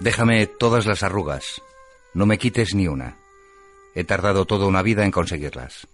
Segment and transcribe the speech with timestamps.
[0.00, 1.60] Déjame todas las arrugas,
[2.14, 3.18] no me quites ni una.
[3.94, 5.86] He tardado toda una vida en conseguirlas.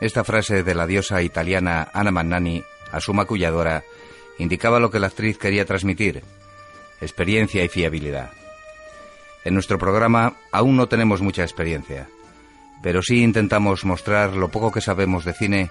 [0.00, 3.82] Esta frase de la diosa italiana Anna Mannani a su maculladora
[4.38, 6.22] indicaba lo que la actriz quería transmitir,
[7.00, 8.30] experiencia y fiabilidad.
[9.44, 12.08] En nuestro programa aún no tenemos mucha experiencia,
[12.84, 15.70] pero sí intentamos mostrar lo poco que sabemos de cine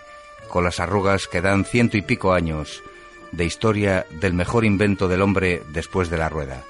[0.50, 2.84] con las arrugas que dan ciento y pico años
[3.32, 6.66] de historia del mejor invento del hombre después de la rueda.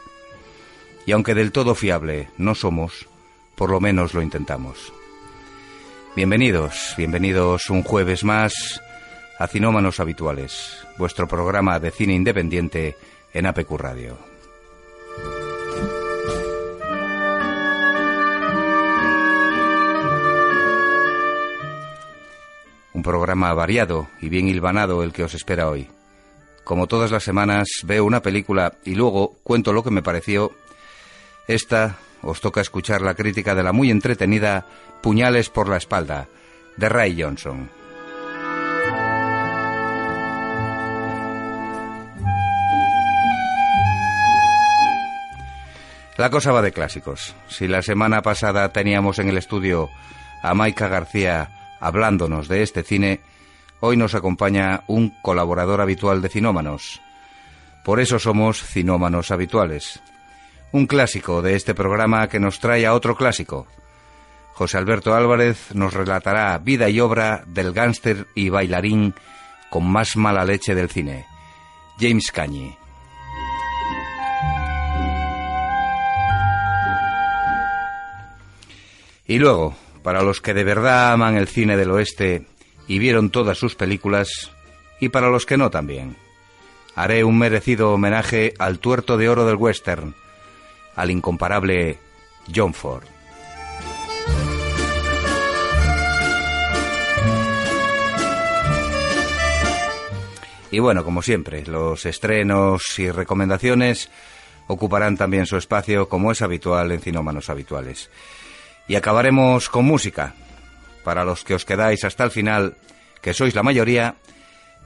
[1.05, 3.07] Y aunque del todo fiable no somos,
[3.55, 4.93] por lo menos lo intentamos.
[6.15, 8.81] Bienvenidos, bienvenidos un jueves más
[9.39, 12.95] a Cinómanos Habituales, vuestro programa de cine independiente
[13.33, 14.17] en APQ Radio.
[22.93, 25.87] Un programa variado y bien hilvanado el que os espera hoy.
[26.63, 30.51] Como todas las semanas, veo una película y luego cuento lo que me pareció.
[31.51, 34.65] Esta os toca escuchar la crítica de la muy entretenida
[35.01, 36.29] Puñales por la espalda,
[36.77, 37.69] de Ray Johnson.
[46.17, 47.35] La cosa va de clásicos.
[47.49, 49.89] Si la semana pasada teníamos en el estudio
[50.41, 53.19] a Maika García hablándonos de este cine,
[53.81, 57.01] hoy nos acompaña un colaborador habitual de Cinómanos.
[57.83, 60.01] Por eso somos Cinómanos habituales.
[60.73, 63.67] Un clásico de este programa que nos trae a otro clásico.
[64.53, 69.13] José Alberto Álvarez nos relatará vida y obra del gángster y bailarín
[69.69, 71.25] con más mala leche del cine,
[71.99, 72.77] James Cagney.
[79.27, 82.45] Y luego, para los que de verdad aman el cine del oeste
[82.87, 84.51] y vieron todas sus películas,
[85.01, 86.15] y para los que no también,
[86.95, 90.15] haré un merecido homenaje al tuerto de oro del western,
[90.95, 91.99] al incomparable
[92.53, 93.05] John Ford.
[100.71, 104.09] Y bueno, como siempre, los estrenos y recomendaciones
[104.67, 108.09] ocuparán también su espacio como es habitual en Cinómanos Habituales.
[108.87, 110.33] Y acabaremos con música.
[111.03, 112.77] Para los que os quedáis hasta el final,
[113.21, 114.15] que sois la mayoría,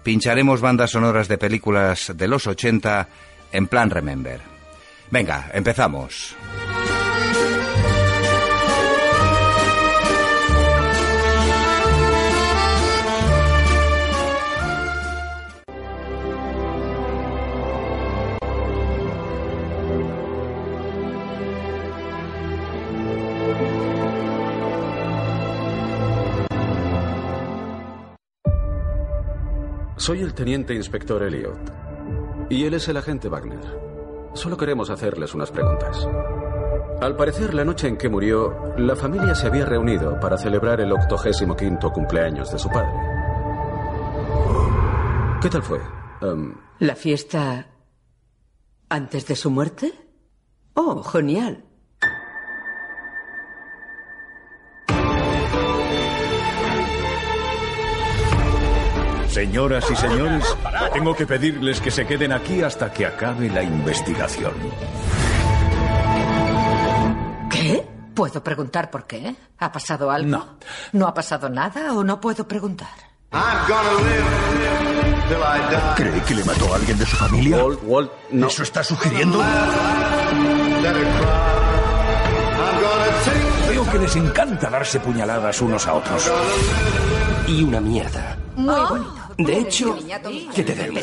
[0.04, 3.08] pincharemos bandas sonoras de películas de los 80
[3.52, 4.55] en plan Remember.
[5.12, 6.36] Venga, empezamos.
[30.06, 31.58] Soy el teniente inspector Elliot.
[32.50, 33.84] Y él es el agente Wagner.
[34.35, 36.07] Solo queremos hacerles unas preguntas.
[37.01, 40.91] Al parecer, la noche en que murió, la familia se había reunido para celebrar el
[40.91, 42.94] 85 cumpleaños de su padre.
[45.41, 45.79] ¿Qué tal fue?
[46.22, 47.68] Um, ¿La fiesta
[48.90, 49.94] antes de su muerte?
[50.74, 51.65] Oh, genial.
[59.35, 60.46] Señoras y señores,
[60.94, 64.53] tengo que pedirles que se queden aquí hasta que acabe la investigación.
[67.51, 67.85] ¿Qué?
[68.13, 69.35] ¿Puedo preguntar por qué?
[69.59, 70.29] ¿Ha pasado algo?
[70.29, 70.45] No.
[70.94, 72.88] ¿No ha pasado nada o no puedo preguntar?
[75.97, 77.57] ¿Cree que le mató a alguien de su familia?
[77.57, 78.47] Walt, Walt, no.
[78.47, 79.40] ¿Eso está sugiriendo?
[83.68, 86.31] Veo que les encanta darse puñaladas unos a otros.
[87.48, 88.38] y una mierda.
[88.56, 89.25] Muy bonito.
[89.38, 89.98] De hecho,
[90.54, 90.98] que te den.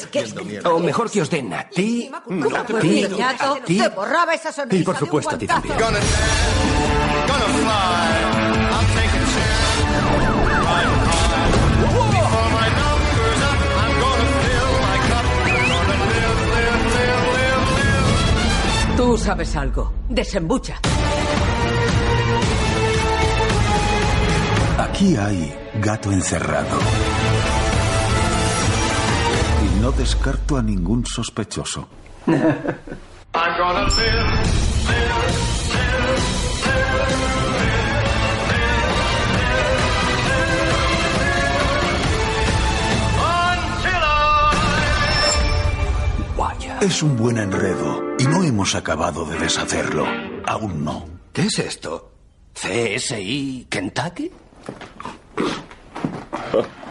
[0.64, 3.78] O mejor que os den a ti, a ti, a ti.
[3.78, 5.76] te borraba esa sonrisa Y por supuesto a ti también.
[18.96, 19.92] Tú sabes algo.
[20.08, 20.80] Desembucha.
[24.78, 26.78] Aquí hay gato encerrado.
[29.82, 31.88] No descarto a ningún sospechoso.
[46.36, 46.78] Vaya.
[46.80, 50.06] Es un buen enredo y no hemos acabado de deshacerlo.
[50.46, 51.06] Aún no.
[51.32, 52.12] ¿Qué es esto?
[52.54, 54.30] ¿CSI Kentucky?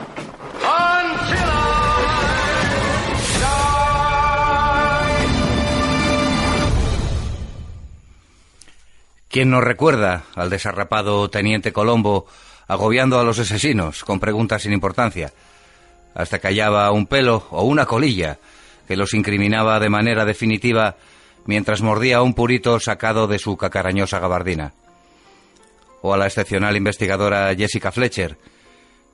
[9.32, 12.28] ¿Quién no recuerda al desarrapado teniente Colombo
[12.68, 15.32] agobiando a los asesinos con preguntas sin importancia?
[16.14, 18.40] Hasta que hallaba un pelo o una colilla
[18.90, 20.98] que los incriminaba de manera definitiva
[21.46, 24.74] mientras mordía un purito sacado de su cacarañosa gabardina.
[26.02, 28.38] O a la excepcional investigadora Jessica Fletcher,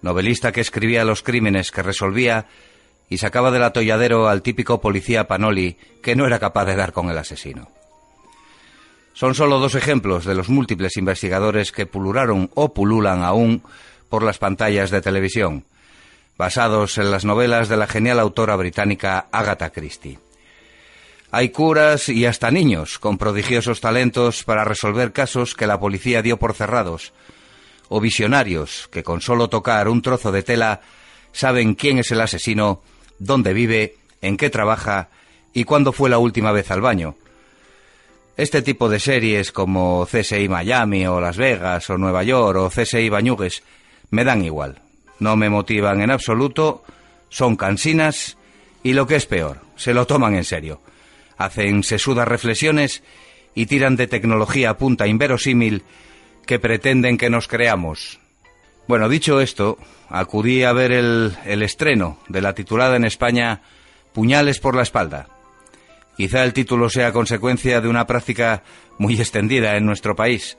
[0.02, 2.48] novelista que escribía los crímenes que resolvía
[3.08, 7.12] y sacaba del atolladero al típico policía Panoli que no era capaz de dar con
[7.12, 7.77] el asesino.
[9.18, 13.64] Son solo dos ejemplos de los múltiples investigadores que pulularon o pululan aún
[14.10, 15.66] por las pantallas de televisión,
[16.38, 20.20] basados en las novelas de la genial autora británica Agatha Christie.
[21.32, 26.38] Hay curas y hasta niños con prodigiosos talentos para resolver casos que la policía dio
[26.38, 27.12] por cerrados,
[27.90, 30.82] o visionarios que con solo tocar un trozo de tela
[31.32, 32.84] saben quién es el asesino,
[33.18, 35.10] dónde vive, en qué trabaja
[35.54, 37.16] y cuándo fue la última vez al baño,
[38.38, 43.10] este tipo de series como CSI Miami o Las Vegas o Nueva York o CSI
[43.10, 43.64] Bañugues
[44.12, 44.80] me dan igual.
[45.20, 46.84] No me motivan en absoluto,
[47.30, 48.38] son cansinas
[48.84, 50.82] y lo que es peor, se lo toman en serio.
[51.38, 53.04] Hacen sesudas reflexiones
[53.56, 55.82] y tiran de tecnología a punta inverosímil
[56.46, 58.20] que pretenden que nos creamos.
[58.88, 59.80] Bueno, dicho esto,
[60.10, 63.62] acudí a ver el, el estreno de la titulada en España
[64.14, 65.28] Puñales por la espalda
[66.18, 68.64] Quizá el título sea consecuencia de una práctica
[68.98, 70.58] muy extendida en nuestro país,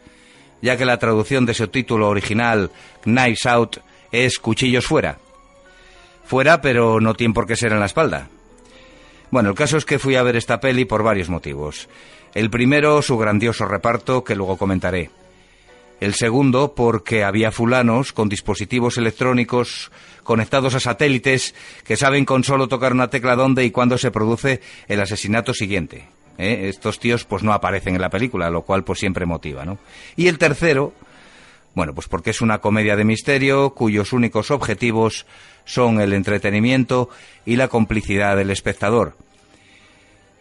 [0.62, 2.70] ya que la traducción de su título original,
[3.02, 3.78] Knives Out,
[4.12, 5.19] es Cuchillos fuera.
[6.25, 8.28] Fuera, pero no tiene por qué ser en la espalda.
[9.31, 11.88] Bueno, el caso es que fui a ver esta peli por varios motivos.
[12.34, 15.10] El primero, su grandioso reparto, que luego comentaré.
[16.00, 19.90] El segundo, porque había fulanos con dispositivos electrónicos
[20.28, 21.54] conectados a satélites
[21.84, 26.04] que saben con solo tocar una tecla dónde y cuándo se produce el asesinato siguiente.
[26.36, 26.69] ¿eh?
[26.69, 29.78] Estos tíos pues no aparecen en la película, lo cual pues siempre motiva, ¿no?
[30.16, 30.92] Y el tercero,
[31.75, 35.25] bueno, pues porque es una comedia de misterio cuyos únicos objetivos
[35.64, 37.08] son el entretenimiento
[37.46, 39.16] y la complicidad del espectador.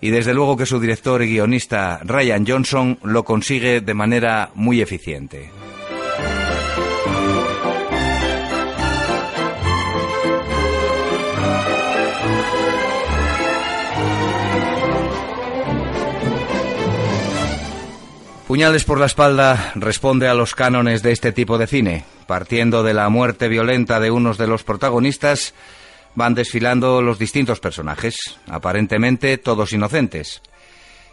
[0.01, 4.81] Y desde luego que su director y guionista Ryan Johnson lo consigue de manera muy
[4.81, 5.49] eficiente.
[18.47, 22.05] Puñales por la espalda responde a los cánones de este tipo de cine.
[22.27, 25.53] Partiendo de la muerte violenta de unos de los protagonistas,
[26.15, 30.41] van desfilando los distintos personajes, aparentemente todos inocentes,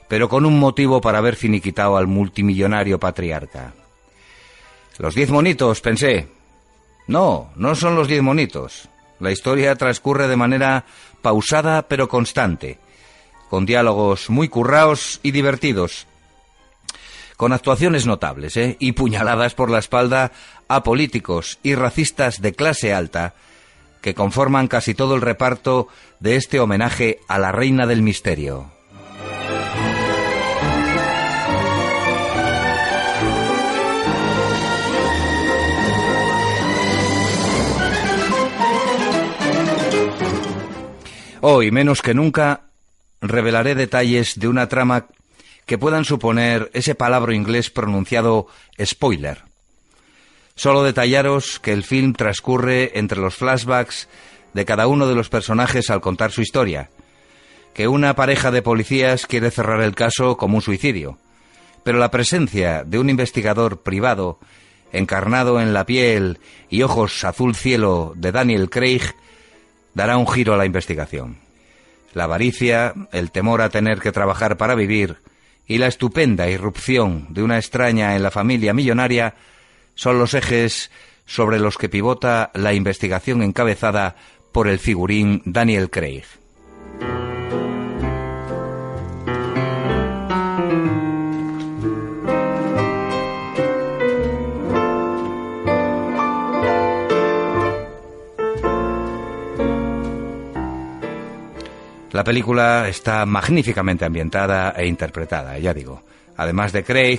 [0.07, 3.75] pero con un motivo para haber finiquitado al multimillonario patriarca.
[4.99, 6.29] Los diez monitos, pensé.
[7.09, 8.89] No, no son los diez monitos.
[9.19, 10.85] La historia transcurre de manera
[11.21, 12.79] pausada pero constante,
[13.51, 16.07] con diálogos muy curraos y divertidos,
[17.37, 18.77] con actuaciones notables ¿eh?
[18.79, 20.33] y puñaladas por la espalda
[20.69, 23.35] a políticos y racistas de clase alta
[24.01, 25.89] que conforman casi todo el reparto
[26.21, 28.71] de este homenaje a la reina del misterio.
[41.47, 42.63] Hoy, menos que nunca,
[43.21, 45.07] revelaré detalles de una trama
[45.67, 48.47] que puedan suponer ese palabra inglés pronunciado
[48.83, 49.43] spoiler.
[50.57, 54.09] Solo detallaros que el film transcurre entre los flashbacks
[54.53, 56.91] de cada uno de los personajes al contar su historia,
[57.73, 61.19] que una pareja de policías quiere cerrar el caso como un suicidio,
[61.83, 64.39] pero la presencia de un investigador privado,
[64.93, 66.39] encarnado en la piel
[66.71, 69.03] y ojos azul cielo de Daniel Craig,
[69.93, 71.39] dará un giro a la investigación.
[72.13, 75.19] La avaricia, el temor a tener que trabajar para vivir,
[75.67, 79.35] y la estupenda irrupción de una extraña en la familia millonaria
[79.95, 80.91] son los ejes
[81.27, 84.17] sobre los que pivota la investigación encabezada
[84.53, 86.25] por el figurín Daniel Craig.
[102.15, 106.05] La película está magníficamente ambientada e interpretada, ya digo.
[106.37, 107.19] Además de Craig,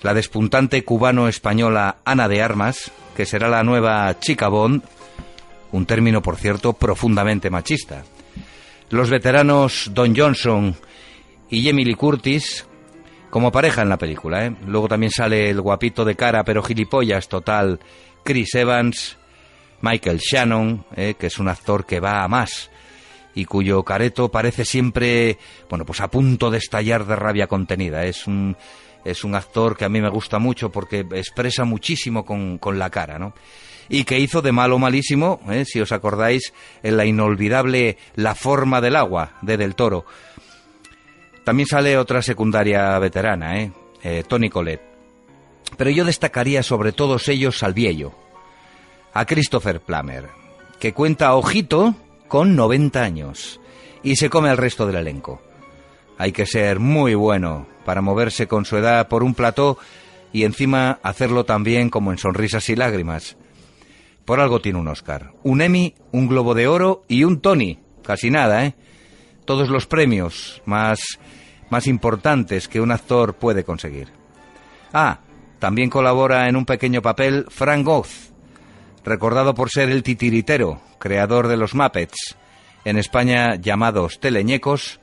[0.00, 4.82] la despuntante cubano-española Ana de Armas, que será la nueva chica Bond,
[5.72, 8.04] un término, por cierto, profundamente machista.
[8.88, 10.74] Los veteranos Don Johnson
[11.50, 12.66] y Emily Curtis,
[13.28, 14.46] como pareja en la película.
[14.46, 14.56] ¿eh?
[14.66, 17.78] Luego también sale el guapito de cara, pero gilipollas total,
[18.22, 19.18] Chris Evans,
[19.82, 21.14] Michael Shannon, ¿eh?
[21.18, 22.70] que es un actor que va a más
[23.34, 25.38] y cuyo careto parece siempre,
[25.68, 28.04] bueno, pues a punto de estallar de rabia contenida.
[28.04, 28.56] Es un
[29.04, 32.90] es un actor que a mí me gusta mucho porque expresa muchísimo con, con la
[32.90, 33.34] cara, ¿no?
[33.88, 35.66] Y que hizo de malo malísimo, ¿eh?
[35.66, 40.06] si os acordáis, en la inolvidable La forma del agua de Del Toro.
[41.44, 43.72] También sale otra secundaria veterana, ¿eh?
[44.02, 44.94] eh Tony Colette.
[45.76, 48.14] Pero yo destacaría sobre todos ellos al viejo,
[49.12, 50.30] a Christopher Plummer,
[50.80, 51.94] que cuenta ojito
[52.28, 53.60] con 90 años
[54.02, 55.42] y se come al resto del elenco.
[56.18, 59.78] Hay que ser muy bueno para moverse con su edad por un plató
[60.32, 63.36] y encima hacerlo también como en Sonrisas y Lágrimas.
[64.24, 67.78] Por algo tiene un Oscar, un Emmy, un Globo de Oro y un Tony.
[68.02, 68.74] Casi nada, ¿eh?
[69.44, 71.00] Todos los premios más,
[71.70, 74.08] más importantes que un actor puede conseguir.
[74.92, 75.20] Ah,
[75.58, 78.33] también colabora en un pequeño papel Frank Oz,
[79.04, 82.36] recordado por ser el titiritero, creador de los Muppets,
[82.84, 85.00] en España llamados teleñecos,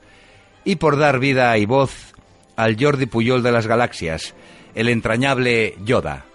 [0.64, 2.12] y por dar vida y voz
[2.56, 4.34] al Jordi Puyol de las galaxias,
[4.74, 6.26] el entrañable Yoda.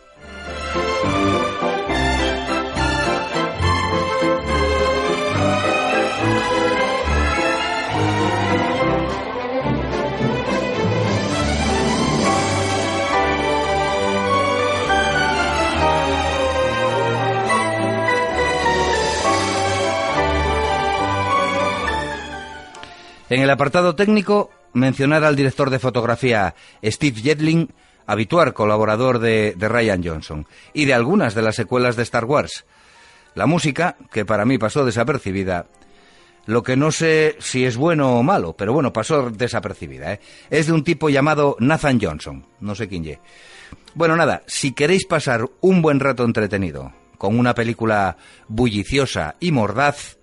[23.29, 27.74] En el apartado técnico, mencionar al director de fotografía Steve Jedling,
[28.05, 32.65] habitual colaborador de, Ryan Johnson, y de algunas de las secuelas de Star Wars.
[33.36, 35.67] La música, que para mí pasó desapercibida,
[36.46, 40.19] lo que no sé si es bueno o malo, pero bueno, pasó desapercibida, ¿eh?
[40.50, 43.19] es de un tipo llamado Nathan Johnson, no sé quién ye.
[43.93, 48.15] Bueno, nada, si queréis pasar un buen rato entretenido, con una película
[48.48, 50.17] bulliciosa y mordaz,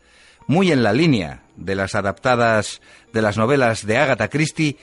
[0.47, 2.81] muy en la línea de las adaptadas
[3.13, 4.79] de las novelas de Agatha Christie,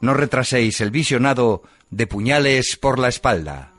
[0.00, 3.72] no retraséis el visionado de puñales por la espalda.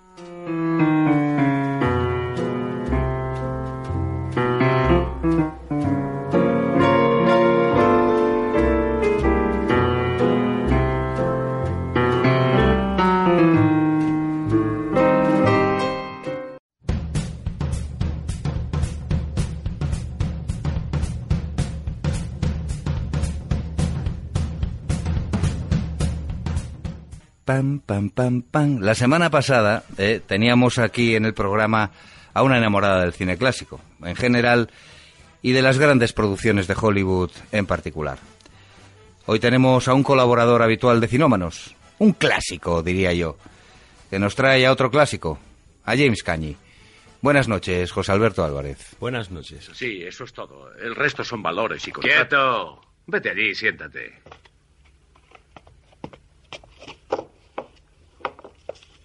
[27.53, 28.79] Pam, pam, pam, pam.
[28.79, 31.91] La semana pasada eh, teníamos aquí en el programa
[32.33, 34.71] a una enamorada del cine clásico, en general,
[35.43, 38.17] y de las grandes producciones de Hollywood en particular.
[39.27, 43.37] Hoy tenemos a un colaborador habitual de Cinómanos, un clásico, diría yo,
[44.09, 45.37] que nos trae a otro clásico,
[45.85, 46.57] a James Cañi.
[47.21, 48.95] Buenas noches, José Alberto Álvarez.
[48.99, 49.69] Buenas noches.
[49.73, 50.73] Sí, eso es todo.
[50.77, 52.81] El resto son valores y ¡Quieto!
[53.05, 54.11] Vete allí, siéntate.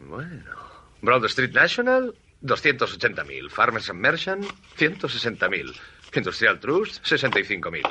[0.08, 0.56] Bueno.
[1.02, 3.50] Broad Street National, 280.000.
[3.50, 4.44] Farmers and Merchant,
[4.76, 5.74] 160.000.
[6.14, 7.82] Industrial Trust, 65.000.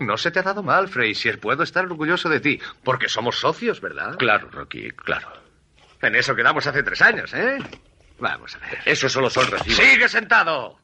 [0.00, 1.40] No se te ha dado mal, Frazier.
[1.40, 2.60] Puedo estar orgulloso de ti.
[2.84, 4.16] Porque somos socios, ¿verdad?
[4.18, 5.32] Claro, Rocky, claro.
[6.02, 7.58] En eso quedamos hace tres años, ¿eh?
[8.18, 8.78] Vamos a ver.
[8.84, 9.78] Eso solo son recibos.
[9.78, 10.78] ¡Sigue sentado!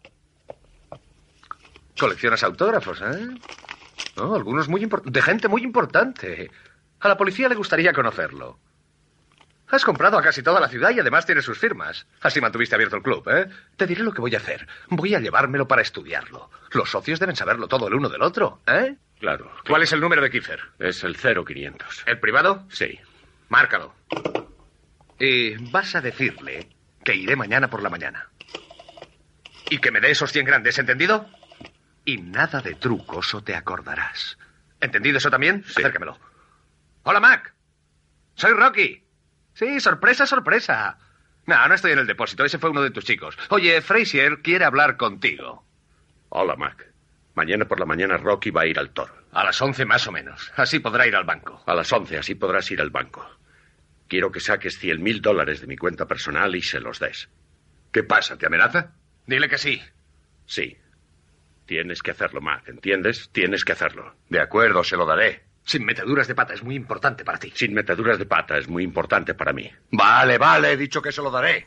[1.99, 3.29] Coleccionas autógrafos, ¿eh?
[4.17, 5.13] No, algunos muy importantes.
[5.13, 6.51] De gente muy importante.
[7.01, 8.59] A la policía le gustaría conocerlo.
[9.71, 12.07] Has comprado a casi toda la ciudad y además tienes sus firmas.
[12.23, 13.49] Así mantuviste abierto el club, ¿eh?
[13.77, 14.67] Te diré lo que voy a hacer.
[14.89, 16.51] Voy a llevármelo para estudiarlo.
[16.73, 18.97] Los socios deben saberlo todo el uno del otro, ¿eh?
[19.21, 19.51] Claro.
[19.67, 20.61] ¿Cuál es el número de Kiefer?
[20.79, 22.05] Es el 0500.
[22.07, 22.65] ¿El privado?
[22.71, 22.99] Sí.
[23.49, 23.95] Márcalo.
[25.19, 26.69] Y vas a decirle
[27.05, 28.29] que iré mañana por la mañana.
[29.69, 31.29] Y que me dé esos 100 grandes, ¿entendido?
[32.05, 34.39] Y nada de trucos o te acordarás.
[34.81, 35.63] ¿Entendido eso también?
[35.65, 35.81] Sí.
[35.83, 36.19] Acércamelo.
[37.03, 37.53] Hola, Mac.
[38.35, 39.03] Soy Rocky.
[39.59, 40.99] Sí, sorpresa, sorpresa.
[41.47, 42.45] No, no estoy en el depósito.
[42.45, 43.37] Ese fue uno de tus chicos.
[43.49, 45.65] Oye, Frazier quiere hablar contigo.
[46.29, 46.87] Hola, Mac.
[47.35, 49.13] Mañana por la mañana Rocky va a ir al toro.
[49.33, 50.53] A las once más o menos.
[50.55, 51.61] Así podrá ir al banco.
[51.67, 53.29] A las once, así podrás ir al banco.
[54.07, 57.29] Quiero que saques cien mil dólares de mi cuenta personal y se los des.
[57.91, 58.39] ¿Qué pasa?
[58.39, 58.93] ¿Te amenaza?
[59.27, 59.83] Dile que sí.
[60.47, 60.79] Sí.
[61.67, 62.69] Tienes que hacerlo, Mac.
[62.69, 63.29] ¿Entiendes?
[63.33, 64.15] Tienes que hacerlo.
[64.29, 65.48] De acuerdo, se lo daré.
[65.69, 67.53] Sin meteduras de pata, es muy importante para ti.
[67.55, 69.71] Sin meteduras de pata, es muy importante para mí.
[69.93, 71.67] Vale, vale, he dicho que se lo daré.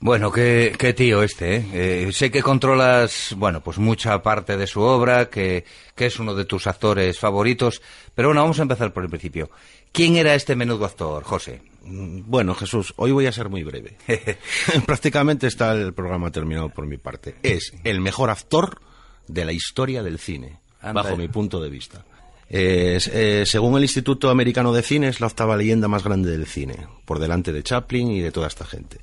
[0.00, 1.66] Bueno, qué, qué tío este, ¿eh?
[1.72, 2.12] ¿eh?
[2.12, 6.44] Sé que controlas, bueno, pues mucha parte de su obra, que, que es uno de
[6.44, 7.80] tus actores favoritos,
[8.14, 9.48] pero bueno, vamos a empezar por el principio.
[9.92, 11.62] ¿Quién era este menudo actor, José?
[11.84, 13.96] Mm, Bueno, Jesús, hoy voy a ser muy breve.
[14.86, 17.36] Prácticamente está el programa terminado por mi parte.
[17.42, 18.82] Es el mejor actor
[19.26, 21.02] de la historia del cine, Anda.
[21.02, 22.04] bajo mi punto de vista.
[22.54, 26.86] Eh, según el Instituto Americano de Cine, es la octava leyenda más grande del cine,
[27.06, 28.98] por delante de Chaplin y de toda esta gente.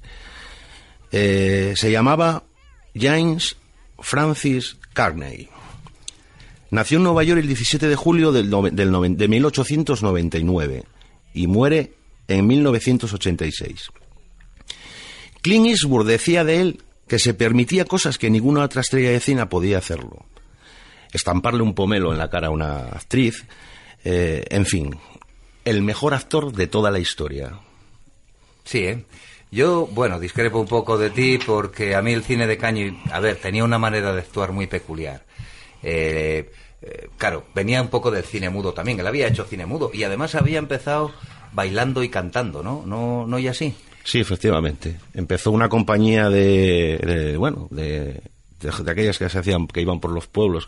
[1.12, 2.44] Eh, se llamaba
[2.94, 3.58] James
[3.98, 5.50] Francis Carney.
[6.70, 8.44] Nació en Nueva York el 17 de julio de
[9.28, 10.84] 1899
[11.34, 11.94] y muere
[12.28, 13.90] en 1986.
[15.42, 19.48] Clint Eastwood decía de él que se permitía cosas que ninguna otra estrella de cine
[19.48, 20.28] podía hacerlo
[21.12, 23.46] estamparle un pomelo en la cara a una actriz,
[24.04, 24.98] eh, en fin,
[25.66, 27.60] el mejor actor de toda la historia.
[28.64, 29.06] Sí, ¿eh?
[29.52, 33.20] Yo, bueno, discrepo un poco de ti porque a mí el cine de Caño, a
[33.20, 35.26] ver, tenía una manera de actuar muy peculiar.
[35.82, 36.52] Eh,
[36.82, 39.00] eh, claro, venía un poco del cine mudo también.
[39.00, 41.12] Él había hecho cine mudo y además había empezado
[41.52, 42.84] bailando y cantando, ¿no?
[42.86, 43.74] ¿No, no y así?
[44.04, 45.00] Sí, efectivamente.
[45.16, 48.22] Empezó una compañía de bueno, de
[48.60, 50.68] de, aquellas que se hacían, que iban por los pueblos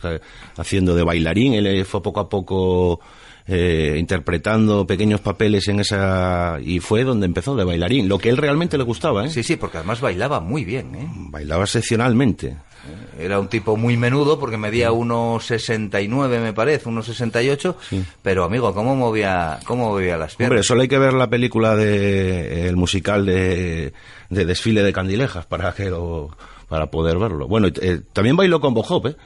[0.58, 3.00] haciendo de bailarín, él fue poco a poco
[3.48, 8.38] eh, interpretando pequeños papeles en esa y fue donde empezó de bailarín, lo que él
[8.38, 9.30] realmente le gustaba, ¿eh?
[9.30, 11.08] Sí, sí, porque además bailaba muy bien, ¿eh?
[11.10, 12.48] Bailaba excepcionalmente.
[12.48, 17.78] Eh, era un tipo muy menudo porque medía unos 69 me parece, unos 68,
[18.22, 20.52] pero amigo, ¿cómo movía, cómo movía las piernas?
[20.52, 23.94] Hombre, solo hay que ver la película de el musical de,
[24.30, 26.30] de desfile de candilejas para que lo
[26.72, 27.50] para poder verlo.
[27.50, 29.18] Bueno, eh, también bailó con Bob ¿eh?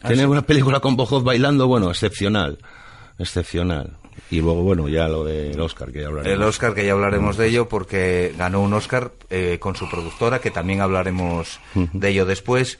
[0.00, 2.58] Ah, Tiene una película con Bob bailando, bueno, excepcional,
[3.18, 3.96] excepcional.
[4.30, 6.38] Y luego, bueno, ya lo del Oscar, que ya hablaremos.
[6.38, 10.38] El Oscar, que ya hablaremos de ello, porque ganó un Oscar eh, con su productora,
[10.38, 12.78] que también hablaremos de ello después.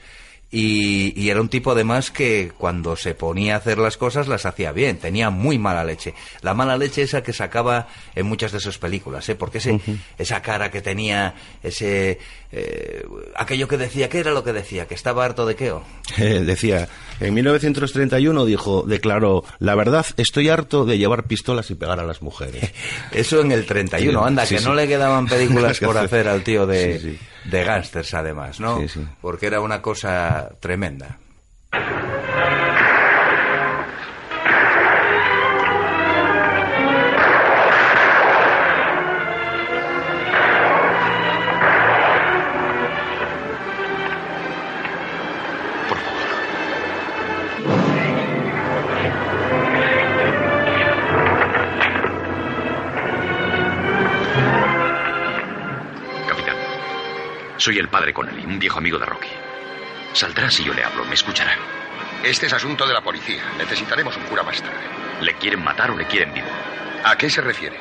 [0.51, 4.71] Y, era un tipo además que cuando se ponía a hacer las cosas las hacía
[4.71, 6.13] bien, tenía muy mala leche.
[6.41, 9.35] La mala leche esa que sacaba en muchas de sus películas, ¿eh?
[9.35, 9.79] porque ese,
[10.17, 12.19] esa cara que tenía, ese
[12.51, 13.05] eh,
[13.35, 14.87] aquello que decía, ¿qué era lo que decía?
[14.87, 15.73] ¿Que estaba harto de qué?
[16.17, 16.87] decía,
[17.19, 22.21] en 1931 dijo, declaró, la verdad, estoy harto de llevar pistolas y pegar a las
[22.21, 22.71] mujeres.
[23.11, 27.17] Eso en el 31, anda, que no le quedaban películas por hacer al tío de
[27.45, 28.79] de gángsters además, ¿no?
[28.79, 29.07] Sí, sí.
[29.21, 31.17] Porque era una cosa tremenda.
[57.65, 59.44] Soy el padre Connelly, un viejo amigo de Rocky.
[60.15, 61.57] Saldrá si yo le hablo, me escuchará.
[62.23, 63.43] Este es asunto de la policía.
[63.57, 64.79] Necesitaremos un cura más tarde.
[65.19, 66.47] ¿Le quieren matar o le quieren vivo?
[67.03, 67.77] ¿A qué se refiere?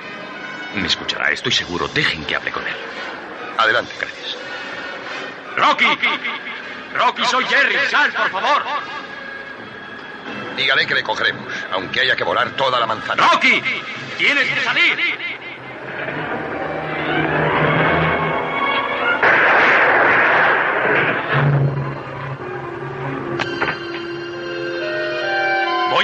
[0.74, 1.86] Me escuchará, estoy seguro.
[1.86, 2.74] Dejen que hable con él.
[3.56, 4.36] Adelante, gracias.
[5.56, 5.86] ¡Rocky!
[6.94, 7.76] ¡Rocky, soy Jerry!
[7.88, 8.64] ¡Sal, por favor!
[10.56, 13.28] Dígale que le cogeremos, aunque haya que volar toda la manzana.
[13.28, 13.62] ¡Rocky!
[14.18, 14.98] ¡Tienes que salir!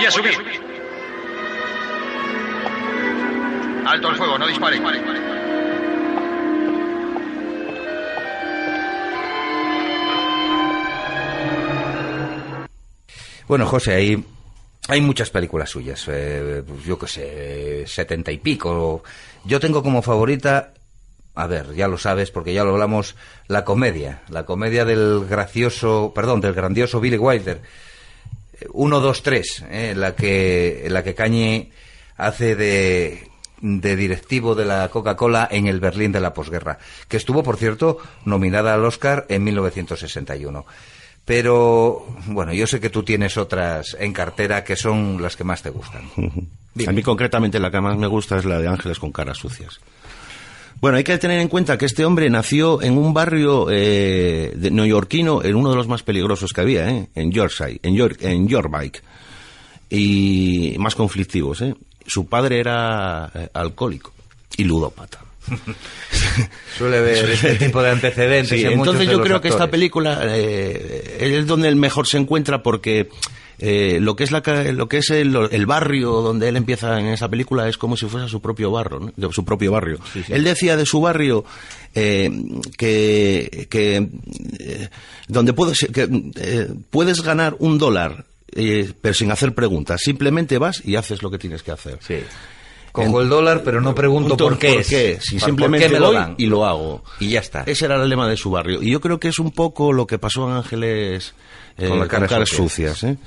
[0.01, 0.33] Voy a subir.
[3.87, 4.81] Alto el fuego, no dispare.
[13.47, 14.25] Bueno, José, hay,
[14.89, 16.03] hay muchas películas suyas.
[16.09, 19.03] Eh, pues yo qué sé, setenta y pico.
[19.45, 20.73] Yo tengo como favorita
[21.35, 23.17] a ver, ya lo sabes porque ya lo hablamos,
[23.49, 27.61] la comedia, la comedia del gracioso, perdón, del grandioso Billy Wilder
[28.73, 31.70] 1, 2, 3, la que, la que Cañe
[32.16, 37.42] hace de, de directivo de la Coca-Cola en el Berlín de la posguerra, que estuvo,
[37.42, 40.66] por cierto, nominada al Oscar en 1961.
[41.25, 45.62] Pero, bueno, yo sé que tú tienes otras en cartera que son las que más
[45.62, 46.03] te gustan.
[46.87, 49.81] A mí concretamente la que más me gusta es la de Ángeles con caras sucias.
[50.81, 55.43] Bueno, hay que tener en cuenta que este hombre nació en un barrio eh, neoyorquino,
[55.45, 57.09] en uno de los más peligrosos que había, ¿eh?
[57.14, 59.03] en Yorkshire, en, York, en Yorkbike,
[59.90, 61.61] y más conflictivos.
[61.61, 61.75] ¿eh?
[62.07, 64.14] Su padre era eh, alcohólico
[64.57, 65.21] y ludópata.
[66.79, 68.64] Suele ver este tipo de antecedentes.
[68.64, 73.09] entonces yo creo que esta película eh, es donde él mejor se encuentra porque
[73.62, 74.42] eh, lo que es, la,
[74.73, 78.27] lo que es el, barrio donde él empieza en esa película es como si fuese
[78.27, 79.99] su propio barrio, su propio barrio.
[80.29, 81.44] Él decía de su barrio
[81.94, 82.31] eh,
[82.79, 84.09] que, que
[84.59, 84.88] eh,
[85.29, 86.09] donde puedes, que,
[86.88, 88.25] puedes ganar un dólar,
[89.03, 90.01] pero sin hacer preguntas.
[90.01, 91.99] Simplemente vas y haces lo que tienes que hacer.
[92.01, 92.20] Sí.
[92.92, 94.73] Cojo el dólar, pero no pregunto por qué.
[94.73, 95.18] ¿Por qué?
[95.20, 96.35] Si simplemente me lo dan?
[96.38, 97.05] y lo hago.
[97.20, 97.64] Y ya está.
[97.66, 98.83] Ese era el lema de su barrio.
[98.83, 101.35] Y yo creo que es un poco lo que pasó en Ángeles
[101.77, 103.05] con, las caras sucias.
[103.05, 103.18] ¿eh?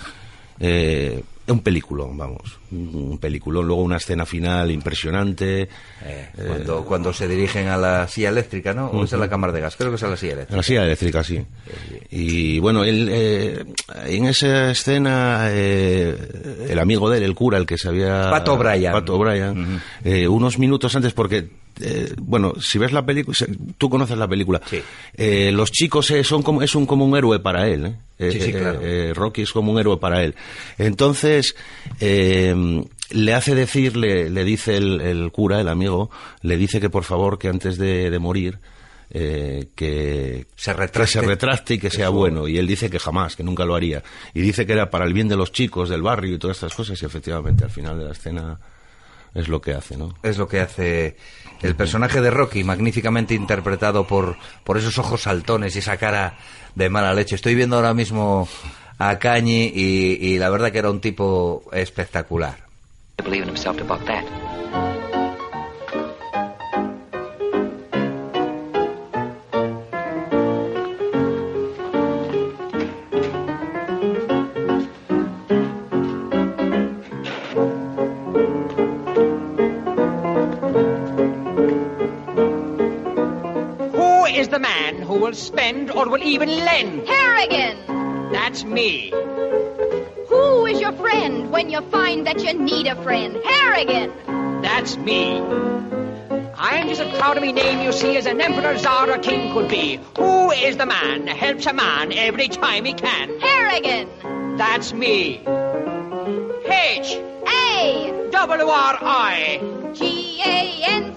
[0.60, 2.58] Eh, un película, vamos.
[2.72, 5.68] un peliculón, luego una escena final impresionante.
[6.04, 8.88] Eh, cuando, cuando se dirigen a la silla eléctrica, ¿no?
[8.88, 9.76] ¿O es a la cámara de gas?
[9.76, 10.54] Creo que es a la silla eléctrica.
[10.54, 11.44] A la silla eléctrica, sí.
[12.12, 13.66] Y bueno, él, eh,
[14.06, 16.16] en esa escena, eh,
[16.70, 18.30] el amigo de él, el cura, el que se había...
[18.30, 18.94] Pato O'Brien.
[18.94, 19.20] Pato
[20.06, 21.50] eh, unos minutos antes, porque
[21.84, 23.38] eh, bueno, si ves la película,
[23.78, 24.62] tú conoces la película.
[25.14, 27.96] Eh, los chicos eh, son como es un como un héroe para él.
[28.18, 28.32] ¿eh?
[28.32, 28.80] Sí, sí, claro.
[29.14, 30.36] Rocky es como un héroe para él.
[30.78, 31.56] Entonces
[32.00, 36.10] eh, le hace decir, le, le dice el, el cura, el amigo,
[36.42, 38.60] le dice que por favor que antes de, de morir
[39.16, 42.48] eh, que, se que se retracte y que sea bueno.
[42.48, 44.04] Y él dice que jamás, que nunca lo haría.
[44.34, 46.74] Y dice que era para el bien de los chicos del barrio y todas estas
[46.74, 47.00] cosas.
[47.02, 48.60] Y efectivamente, al final de la escena
[49.34, 50.14] es lo que hace, ¿no?
[50.24, 51.18] Es lo que hace
[51.62, 56.38] el personaje de Rocky, magníficamente interpretado por, por esos ojos saltones y esa cara
[56.76, 57.36] de mala leche.
[57.36, 58.48] Estoy viendo ahora mismo
[59.00, 62.64] a Cañi y, y la verdad que era un tipo espectacular.
[63.24, 63.46] believe
[85.24, 87.08] will spend or will even lend?
[87.08, 87.78] Harrigan!
[88.34, 89.10] That's me.
[90.28, 93.38] Who is your friend when you find that you need a friend?
[93.46, 94.12] Harrigan!
[94.62, 95.40] That's me.
[96.58, 99.54] I'm just as proud of me name, you see, as an emperor, czar, or king
[99.54, 99.98] could be.
[100.18, 103.40] Who is the man that helps a man every time he can?
[103.40, 104.58] Harrigan!
[104.58, 105.38] That's me.
[106.68, 107.16] H
[107.48, 108.30] A!
[108.30, 109.92] W R I.
[109.94, 111.13] G A N.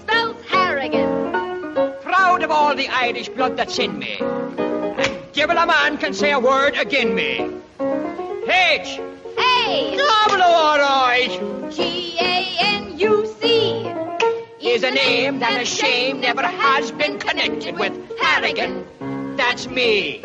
[2.36, 4.18] Proud of all the Irish blood that's in me.
[4.20, 7.50] And devil a man can say a word agin me.
[8.46, 9.00] H
[9.38, 9.96] A!
[9.96, 11.70] W R I.
[11.72, 13.86] G A N U C.
[14.60, 18.84] is a name that a shame never has been connected with Harrigan.
[19.38, 20.20] That's me.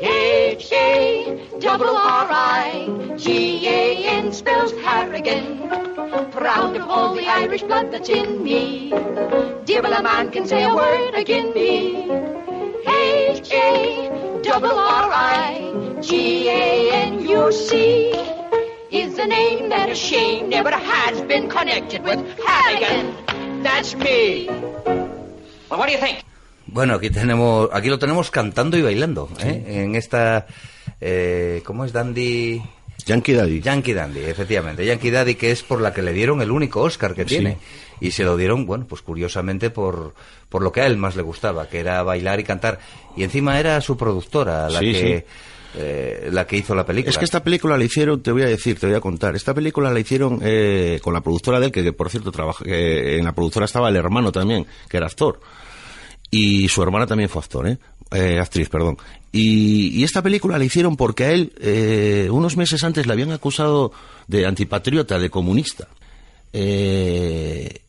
[0.00, 5.95] H A double R I G A N spells Harrigan.
[6.24, 8.90] Proud of all the Irish blood that's in me.
[9.64, 12.08] Devil a man can say a word agin me.
[12.86, 18.12] H A double R I G A N U C
[18.90, 23.12] is a name that a shame never has been connected with Harrigan.
[23.62, 24.48] That's me.
[25.68, 26.24] Well, what do you think?
[26.66, 29.64] Bueno, aquí tenemos, aquí lo tenemos cantando y bailando, ¿eh?
[29.66, 30.46] En esta,
[31.00, 32.62] eh, ¿cómo es Dandy?
[33.04, 33.60] Yankee Daddy.
[33.60, 34.84] Yankee Dandy, efectivamente.
[34.84, 37.28] Yankee Daddy, que es por la que le dieron el único Oscar que Sí.
[37.36, 37.58] tiene.
[38.00, 40.14] Y se lo dieron, bueno, pues curiosamente por,
[40.48, 42.78] por lo que a él más le gustaba, que era bailar y cantar.
[43.16, 45.24] Y encima era su productora la Sí, que, sí.
[45.78, 47.10] eh, la que hizo la película.
[47.10, 49.34] Es que esta película la hicieron, te voy a decir, te voy a contar.
[49.36, 52.64] Esta película la hicieron eh, con la productora de él, que, que, por cierto trabaja,
[52.66, 55.40] en la productora estaba el hermano también, que era actor.
[56.30, 57.78] Y su hermana también fue actor, ¿eh?
[58.12, 58.98] Eh, actriz, perdón.
[59.36, 63.32] Y, y esta película la hicieron porque a él, eh, unos meses antes, le habían
[63.32, 63.92] acusado
[64.28, 65.88] de antipatriota, de comunista.
[66.54, 67.82] Eh,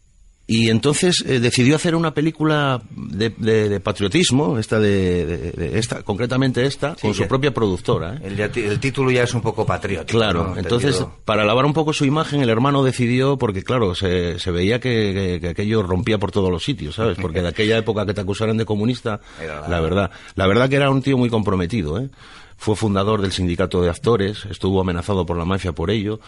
[0.50, 5.78] y entonces eh, decidió hacer una película de, de- de patriotismo, esta de, de- de
[5.78, 8.16] esta, concretamente esta, con su propia productora.
[8.16, 8.20] ¿eh?
[8.24, 10.18] El, el título ya es un poco patriótico.
[10.18, 10.58] Claro, ¿no?
[10.58, 11.20] entonces Entendido.
[11.26, 15.12] para lavar un poco su imagen el hermano decidió, porque claro, se, se veía que,
[15.14, 17.18] que- que aquello rompía por todos los sitios, ¿sabes?
[17.22, 20.78] Porque de aquella época que te acusaran de comunista, la- la verdad, la verdad que
[20.78, 22.10] era un tío muy comprometido, ¿eh?
[22.56, 26.20] Fue fundador del sindicato de actores, estuvo amenazado por la mafia por ello.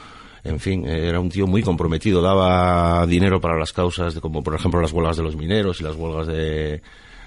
[0.43, 4.55] En fin, era un tío muy comprometido, daba dinero para las causas, de, como por
[4.55, 6.81] ejemplo las huelgas de los mineros y las huelgas de,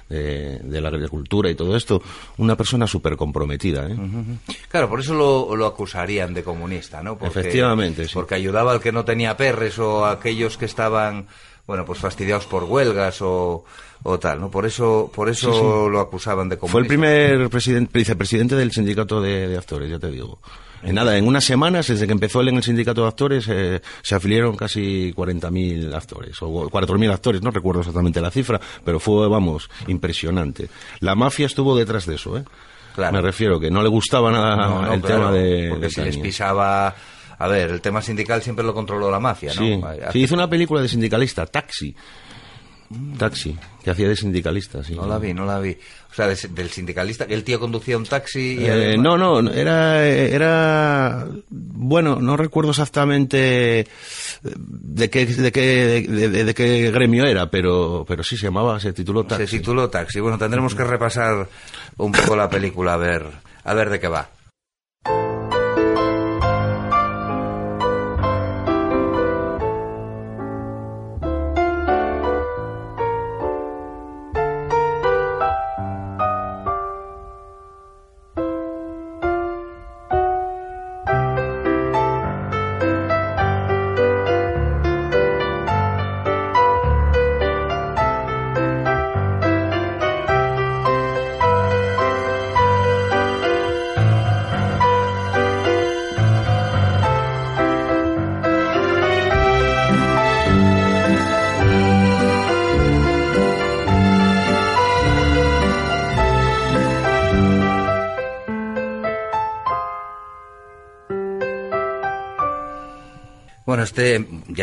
[0.09, 2.03] de, de la agricultura y todo esto.
[2.39, 3.87] Una persona súper comprometida.
[3.89, 3.97] ¿eh?
[4.71, 7.19] Claro, por eso lo, lo acusarían de comunista, ¿no?
[7.19, 8.15] Porque, Efectivamente, sí.
[8.15, 11.27] Porque ayudaba al que no tenía perres o a aquellos que estaban,
[11.67, 13.65] bueno, pues fastidiados por huelgas o,
[14.05, 14.51] o tal, ¿no?
[14.51, 15.65] Por eso, por eso Sí, sí.
[15.91, 16.73] lo acusaban de comunista.
[16.73, 20.39] Fue el primer presidente, vicepresidente del sindicato de, de actores, ya te digo.
[20.83, 23.81] En nada, en unas semanas, desde que empezó él en el sindicato de actores, eh,
[24.03, 29.29] se afiliaron casi 40.000 actores, o 4.000 actores, no recuerdo exactamente la cifra, pero fue,
[29.29, 30.69] vamos, impresionante.
[31.01, 32.45] La mafia estuvo detrás de eso, ¿eh?
[32.95, 33.13] Claro.
[33.13, 35.69] Me refiero que no le gustaba nada No, no, el claro, tema de...
[35.71, 36.95] Porque de si les pisaba...
[37.39, 39.63] A ver, el tema sindical siempre lo controló la mafia, ¿no?
[40.13, 41.93] Sí, hizo una película de sindicalista, Taxi.
[43.19, 44.95] Taxi, que hacía de sindicalista, sí.
[44.95, 45.77] No la vi, no la vi.
[46.11, 48.67] O sea, de- del sindicalista, que el tío conducía un taxi y...
[48.67, 53.87] Eh, no, no, era, era, bueno, no recuerdo exactamente eh,
[54.43, 55.61] de qué, de qué,
[56.09, 59.47] de, de- de qué gremio era, pero, pero sí se llamaba, se tituló Taxi.
[59.47, 60.21] Se tituló Taxi.
[60.21, 61.49] Bueno, tendremos que repasar
[61.97, 63.25] un poco la película a ver,
[63.65, 64.29] a ver de qué va.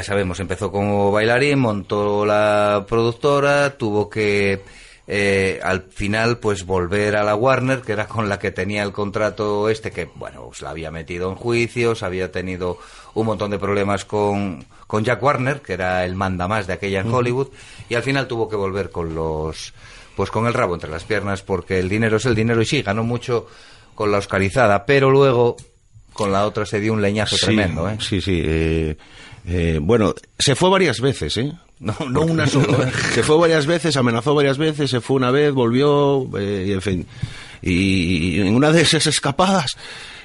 [0.10, 4.60] Sabemos, empezó como bailarín, montó la productora, tuvo que
[5.08, 8.92] eh, al final pues volver a la Warner, que era con la que tenía el
[8.92, 12.80] contrato este, que bueno, pues la había metido en juicios, había tenido
[13.14, 17.02] un montón de problemas con, con Jack Warner, que era el manda más de aquella
[17.02, 17.50] en Hollywood,
[17.88, 19.76] y al final tuvo que volver con los
[20.16, 22.82] pues con el rabo entre las piernas, porque el dinero es el dinero y sí,
[22.82, 23.46] ganó mucho
[23.94, 25.56] con la Oscarizada, pero luego
[26.14, 27.98] con la otra se dio un leñazo Sí, tremendo, ¿eh?
[28.02, 28.42] Sí, sí.
[28.44, 28.98] eh,
[29.48, 31.54] eh, bueno, se fue varias veces, ¿eh?
[31.80, 32.92] No, no una sola.
[33.14, 36.82] se fue varias veces, amenazó varias veces, se fue una vez, volvió, eh, y en
[36.82, 37.06] fin.
[37.62, 39.78] Y, en una de esas escapadas,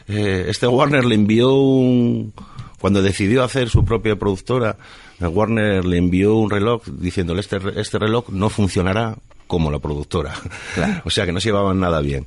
[0.08, 2.32] eh, este Warner le envió un...
[2.80, 4.76] Cuando decidió hacer su propia productora,
[5.18, 10.34] Warner le envió un reloj diciéndole este, este reloj no funcionará como la productora.
[11.04, 12.26] o sea que no se llevaban nada bien.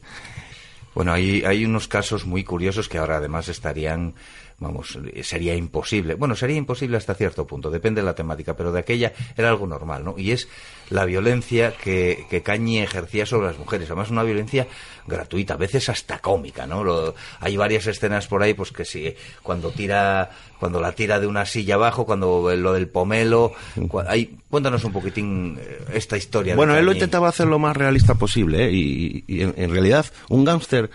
[0.96, 4.16] Bueno, hay, hay unos casos muy curiosos que ahora además estarían,
[4.60, 6.16] vamos, eh, sería imposible.
[6.16, 9.68] Bueno, sería imposible hasta cierto punto, depende de la temática, pero de aquella era algo
[9.68, 10.16] normal, ¿no?
[10.18, 10.48] Y es
[10.90, 13.88] la violencia que, que Cañi ejercía sobre las mujeres.
[13.90, 14.68] Además, una violencia
[15.06, 16.84] gratuita, a veces hasta cómica, ¿no?
[16.84, 21.28] Lo- hay varias escenas por ahí, pues que sí, cuando tira, cuando la tira de
[21.28, 23.54] una silla abajo, cuando lo del pomelo.
[23.76, 26.54] cua- hay- cuéntanos un poquitín eh, esta historia.
[26.54, 28.72] de Bueno, él lo intentaba hacer lo más realista posible, ¿eh?
[28.72, 30.90] y, y en, en realidad un gángster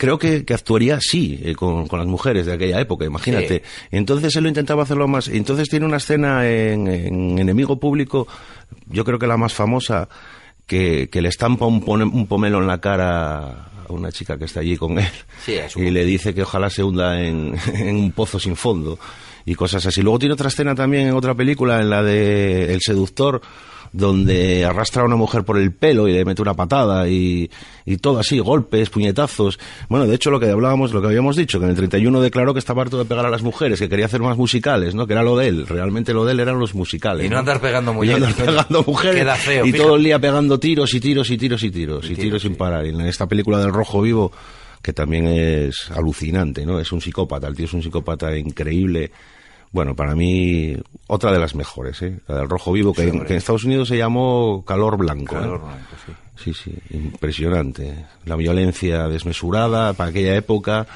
[0.00, 3.62] creo que, que actuaría así eh, con, con las mujeres de aquella época, imagínate.
[3.90, 5.28] Entonces él lo intentaba hacerlo más.
[5.28, 8.26] Entonces tiene una escena en, en Enemigo Público,
[8.86, 10.08] yo creo que la más famosa,
[10.66, 14.44] que, que le estampa un, pone- un pomelo en la cara a una chica que
[14.46, 15.08] está allí con él
[15.44, 18.98] Sí, es y le dice que ojalá se hunda en, en un pozo sin fondo
[19.44, 20.00] y cosas así.
[20.00, 23.40] Luego tiene otra escena también en otra película, en la de El seductor,
[23.92, 27.50] donde arrastra a una mujer por el pelo y le mete una patada y,
[27.84, 29.58] y todo así, golpes, puñetazos.
[29.88, 32.52] Bueno, de hecho lo que hablábamos, lo que habíamos dicho, que en el 31 declaró
[32.52, 35.06] que estaba harto de pegar a las mujeres, que quería hacer más musicales, ¿no?
[35.06, 37.26] Que era lo de él, realmente lo de él eran los musicales.
[37.26, 38.46] Y no andar pegando Y no andar mujeres.
[38.46, 39.16] pegando mujeres.
[39.16, 39.84] Queda feo, y fíjate.
[39.84, 42.86] todo el día pegando tiros y tiros y tiros y tiros y, tiros sin parar.
[42.86, 44.32] Y en esta película del Rojo Vivo,
[44.82, 46.78] que también es alucinante, ¿no?
[46.78, 49.10] Es un psicópata, el tío es un psicópata increíble.
[49.72, 50.76] Bueno, para mí,
[51.12, 52.20] otra de las mejores, ¿eh?
[52.28, 53.26] La del Rojo Vivo, que, Sí, en, hombre.
[53.26, 55.36] que en Estados Unidos se llamó Calor Blanco.
[55.36, 55.40] ¿eh?
[55.40, 56.12] Calor Blanco, sí.
[56.42, 58.06] Sí, sí, impresionante.
[58.24, 60.86] La violencia desmesurada para aquella época.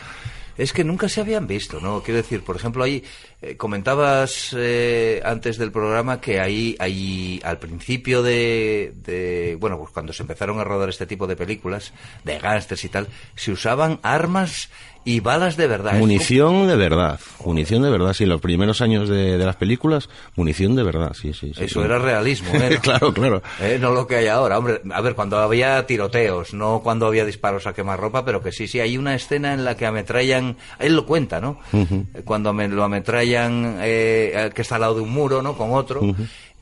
[0.56, 2.00] Es que nunca se habían visto, ¿no?
[2.00, 3.02] Quiero decir, por ejemplo, ahí
[3.42, 9.90] eh, comentabas eh, antes del programa que ahí, ahí al principio de, de- bueno, pues
[9.90, 13.98] cuando se empezaron a rodar este tipo de películas, de gángsters y tal, se usaban
[14.04, 14.70] armas
[15.04, 15.94] y balas de verdad.
[15.98, 20.08] Munición de verdad, munición de verdad, sí, en los primeros años de, de las películas,
[20.36, 21.52] munición de verdad, sí, sí.
[21.54, 21.84] sí Eso sí.
[21.86, 22.78] era realismo, ¿eh?
[22.82, 23.42] claro, claro.
[23.60, 24.80] Eh, no lo que hay ahora, hombre.
[24.92, 28.80] A ver, cuando había tiroteos, no cuando había disparos a quemarropa, pero que sí, sí,
[28.80, 31.58] hay una escena en la que ametrallan, él lo cuenta, ¿no?
[31.72, 35.56] Eh, Cuando ame- lo ametrallan, eh, al que está al lado de un muro, ¿no?
[35.56, 36.00] Con otro.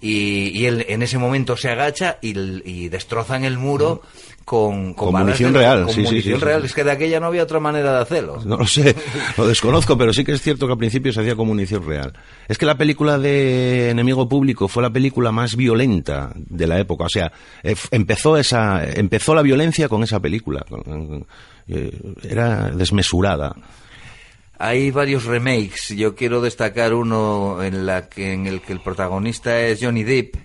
[0.02, 4.02] Y, y él en ese momento se agacha y, destrozan el muro
[4.44, 6.64] con, Con balas munición de- real, con sí, munición sí, sí, real.
[6.64, 8.42] Es que de aquella no había otra manera de hacerlo.
[8.44, 8.96] No lo sé,
[9.38, 12.12] lo desconozco, pero sí que es cierto que al principio se hacía con munición real.
[12.48, 17.04] Es que la película de Enemigo Público fue la película más violenta de la época.
[17.04, 17.30] O sea,
[17.62, 20.64] eh, empezó esa, empezó la violencia con esa película.
[20.68, 21.24] Con-
[21.68, 21.92] eh,
[22.28, 23.54] Era desmesurada.
[24.64, 25.88] Hay varios remakes.
[25.88, 30.36] Yo quiero destacar uno en, la que, en el que el protagonista es Johnny Depp,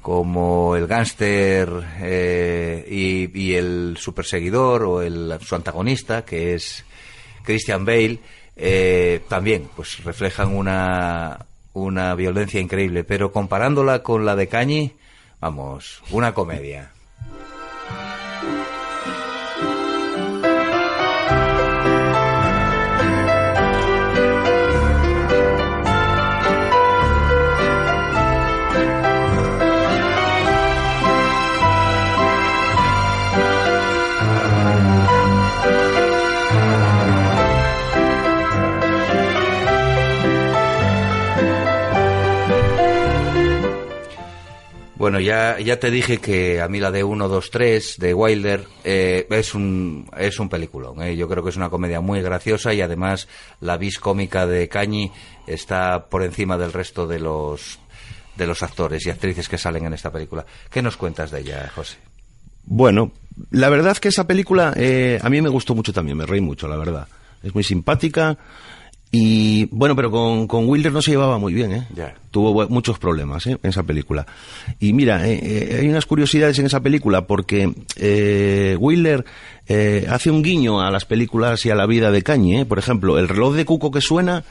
[0.00, 1.68] como el gángster
[2.02, 6.84] eh, y, y el superseguidor o el, su antagonista, que es
[7.42, 8.20] Christian Bale.
[8.54, 13.02] eh, también, pues reflejan una, una violencia increíble.
[13.02, 14.92] Pero comparándola con la de Cañi,
[15.40, 16.92] vamos, una comedia.
[45.10, 48.64] Bueno, ya, ya te dije que a mí la de 1, 2, 3 de Wilder
[48.84, 51.02] eh, es un es un peliculón.
[51.02, 51.16] eh.
[51.16, 53.26] Yo creo que es una comedia muy graciosa y además
[53.60, 55.10] la vis cómica de Cañi
[55.48, 57.80] está por encima del resto de los
[58.36, 60.46] de los actores y actrices que salen en esta película.
[60.70, 61.96] ¿Qué nos cuentas de ella, José?
[62.62, 63.10] Bueno,
[63.50, 66.68] la verdad que esa película eh, a mí me gustó mucho también, me reí mucho,
[66.68, 67.08] la verdad.
[67.42, 68.38] Es muy simpática
[69.12, 71.86] y, bueno, pero con, con Wilder no se llevaba muy bien, ¿eh?
[72.30, 73.58] Tuvo muchos problemas ¿eh?
[73.60, 74.24] en esa película.
[74.78, 79.24] Y mira, eh, eh, hay unas curiosidades en esa película porque eh, Wilder
[79.66, 82.60] eh, hace un guiño a las películas y a la vida de Cañe.
[82.60, 82.64] ¿eh?
[82.66, 84.44] Por ejemplo, el reloj de cuco que suena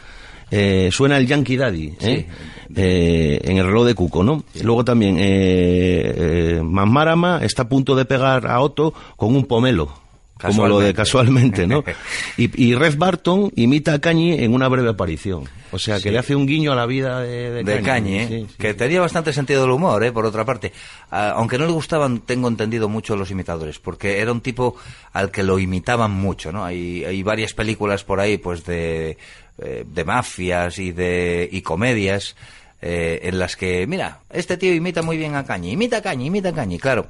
[0.51, 2.27] eh, suena el Yankee Daddy, ¿eh?
[2.75, 4.43] Eh, en el reloj de Cuco, ¿no?
[4.63, 10.08] Luego también, eh, eh, Mammarama está a punto de pegar a Otto con un pomelo.
[10.41, 11.83] Como lo de casualmente, ¿no?
[12.37, 15.43] Y, y Red Barton imita a Cañi en una breve aparición.
[15.71, 16.09] O sea, que Sí.
[16.11, 18.17] le hace un guiño a la vida de, de, de Cañi.
[18.19, 18.27] ¿eh?
[18.27, 18.55] Sí, sí.
[18.57, 20.11] que tenía bastante sentido del humor, ¿eh?
[20.11, 20.71] por otra parte.
[21.11, 24.75] Ah, aunque no le gustaban, tengo entendido mucho los imitadores, porque era un tipo
[25.13, 26.63] al que lo imitaban mucho, ¿no?
[26.63, 29.17] Hay, hay varias películas por ahí, pues de,
[29.61, 32.35] eh, de mafias y de y comedias
[32.81, 36.27] eh, en las que, mira, este tío imita muy bien a Cañi, imita a Cañi,
[36.27, 37.09] imita a Cañi, claro.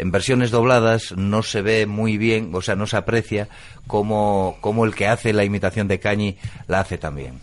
[0.00, 3.48] En versiones dobladas no se ve muy bien, o sea, no se aprecia
[3.86, 6.36] cómo, cómo el que hace la imitación de Cañi
[6.68, 7.40] la hace también.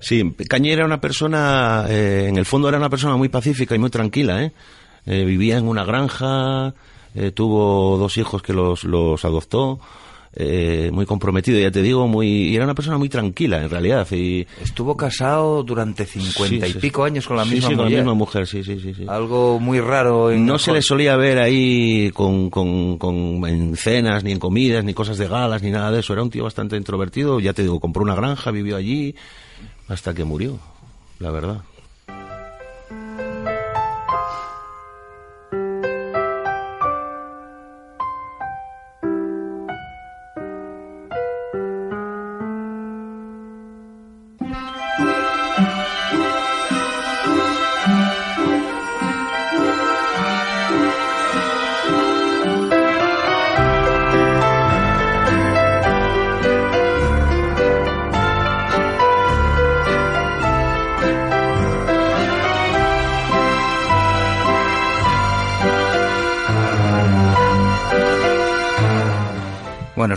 [0.00, 3.78] Sí, Cañi era una persona, eh, en el fondo era una persona muy pacífica y
[3.78, 4.52] muy tranquila, ¿eh?
[5.06, 6.74] Eh, vivía en una granja,
[7.14, 9.80] eh, tuvo dos hijos que los, los adoptó,
[10.40, 14.06] eh, muy comprometido, ya te digo, muy, y era una persona muy tranquila en realidad.
[14.12, 17.74] Y, Estuvo casado durante cincuenta Sí, y sí, pico años con la sí, misma sí,
[17.74, 17.92] con mujer.
[17.92, 18.94] la misma mujer, sí, sí, sí.
[18.94, 19.04] sí.
[19.08, 20.30] Algo muy raro.
[20.30, 24.84] En No se le solía ver ahí con, con, con- en cenas, ni en comidas,
[24.84, 26.12] ni cosas de galas, ni nada de eso.
[26.12, 27.40] Era un tío bastante introvertido.
[27.40, 29.16] Ya te digo, compró una granja, vivió allí,
[29.88, 30.58] hasta que murió,
[31.18, 31.62] la verdad.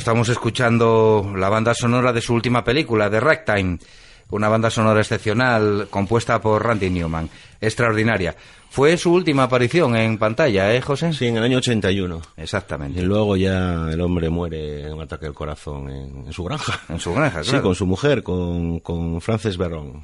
[0.01, 3.77] Estamos escuchando la banda sonora de su última película, The Ragtime.
[4.31, 7.29] Una banda sonora excepcional, compuesta por Randy Newman.
[7.59, 8.35] Extraordinaria.
[8.71, 11.13] Fue su última aparición en pantalla, ¿eh, José?
[11.13, 12.19] Sí, en el año 81.
[12.37, 12.99] Exactamente.
[12.99, 16.79] Y luego ya el hombre muere en un ataque al corazón en, en su granja.
[16.89, 17.65] En su granja, Sí, claro.
[17.65, 20.03] con su mujer, con, con Frances Berron.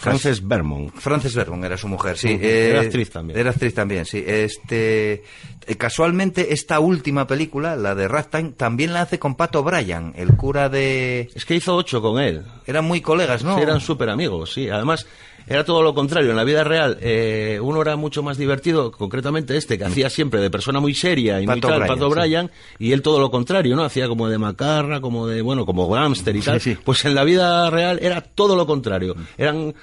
[0.00, 0.94] Frances Bermont.
[0.94, 2.34] Frances Bermond era su mujer, sí.
[2.34, 2.44] Ujú.
[2.44, 3.38] Eh, Era actriz también.
[3.38, 4.24] Era actriz también, sí.
[4.26, 5.22] Este,
[5.66, 10.36] eh, casualmente, esta última película, la de Ragtime, también la hace con Pato Bryan, el
[10.36, 11.28] cura de...
[11.34, 12.44] Es que hizo ocho con él.
[12.66, 13.56] Eran muy colegas, ¿no?
[13.56, 14.68] Sí, eran súper amigos, sí.
[14.68, 15.06] Además,
[15.46, 16.30] era todo lo contrario.
[16.30, 20.40] En la vida real, eh, uno era mucho más divertido, concretamente este, que hacía siempre
[20.40, 22.14] de persona muy seria y muy Pato Bryan, Pato sí.
[22.18, 23.84] Bryan, y él todo lo contrario, ¿no?
[23.84, 26.60] Hacía como de macarra, como de, bueno, como gangster y tal.
[26.84, 29.16] Pues en la vida real era todo lo contrario.
[29.38, 29.74] Eran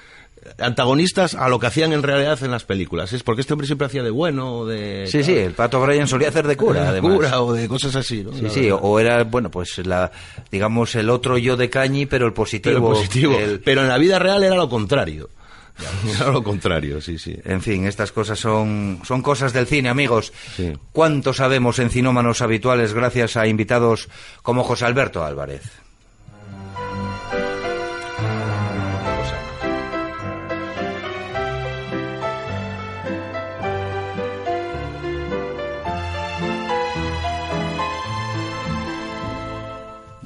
[0.59, 3.11] antagonistas a lo que hacían en realidad en las películas.
[3.13, 5.05] Es porque este hombre siempre hacía de bueno o de...
[5.07, 8.23] Sí, sí, el Pato Bryan solía hacer de cura, de cura o de cosas así,
[8.23, 8.31] ¿no?
[8.33, 8.79] Sí, La sí, verdad.
[8.81, 10.11] o era, bueno, pues la,
[10.51, 12.75] digamos, el otro yo de Cañi, pero el positivo.
[12.75, 13.37] Pero positivo.
[13.37, 15.29] el- Pero en la vida real era lo contrario.
[16.15, 17.35] Era lo contrario, sí, sí.
[17.43, 20.33] En fin, estas cosas son, son cosas del cine, amigos.
[20.91, 24.09] ¿Cuánto sabemos en cinómanos habituales gracias a invitados
[24.41, 25.86] como José Alberto Álvarez?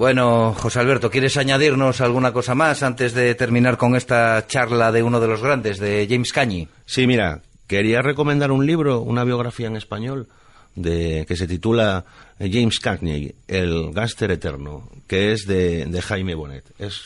[0.06, 5.04] Bueno, José Alberto, ¿quieres añadirnos alguna cosa más antes de terminar con esta charla de
[5.04, 6.68] uno de los grandes, de James Cañi?
[6.88, 10.28] Sí, mira, quería recomendar un libro, una biografía en español,
[10.74, 12.04] de, que se titula
[12.40, 16.64] James Cagney, El gángster eterno, que es de, de Jaime Bonet.
[16.80, 17.04] Es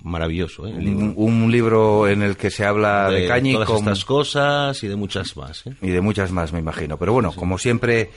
[0.00, 0.74] maravilloso, ¿eh?
[0.78, 1.06] Libro.
[1.16, 4.86] Un, un libro en el que se habla de, Cañi todas con- estas cosas y
[4.86, 5.66] de muchas más.
[5.66, 5.74] ¿eh?
[5.82, 6.96] y de muchas más, me imagino.
[6.98, 8.12] Pero bueno, como siempre,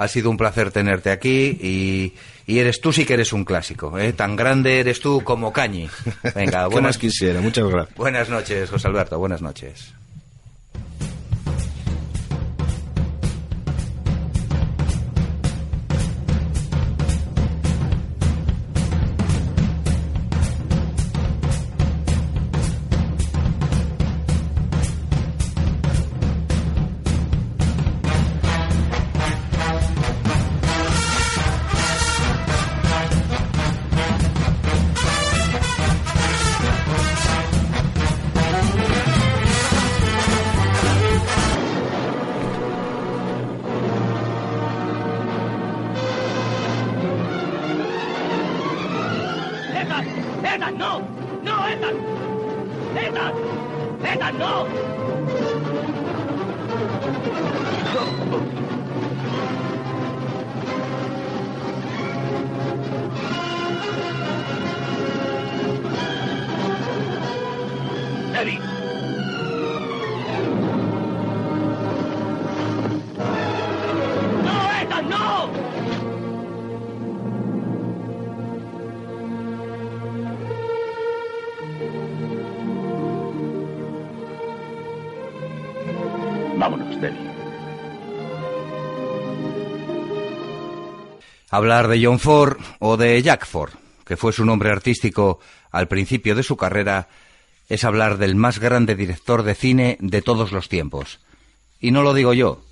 [0.00, 2.14] ha sido un placer tenerte aquí y,
[2.46, 3.98] y eres tú sí que eres un clásico.
[3.98, 4.14] ¿eh?
[4.14, 5.90] Tan grande eres tú como Cañi.
[6.34, 7.42] Venga, ¿Qué buenas, más quisiera?
[7.42, 7.96] Muchas gracias.
[7.96, 9.92] buenas noches, José Alberto, buenas noches.
[91.50, 93.72] Hablar de John Ford o de Jack Ford,
[94.06, 95.40] que fue su nombre artístico
[95.72, 97.08] al principio de su carrera,
[97.68, 101.20] es hablar del más grande director de cine de todos los tiempos.
[101.80, 102.62] Y no lo digo yo.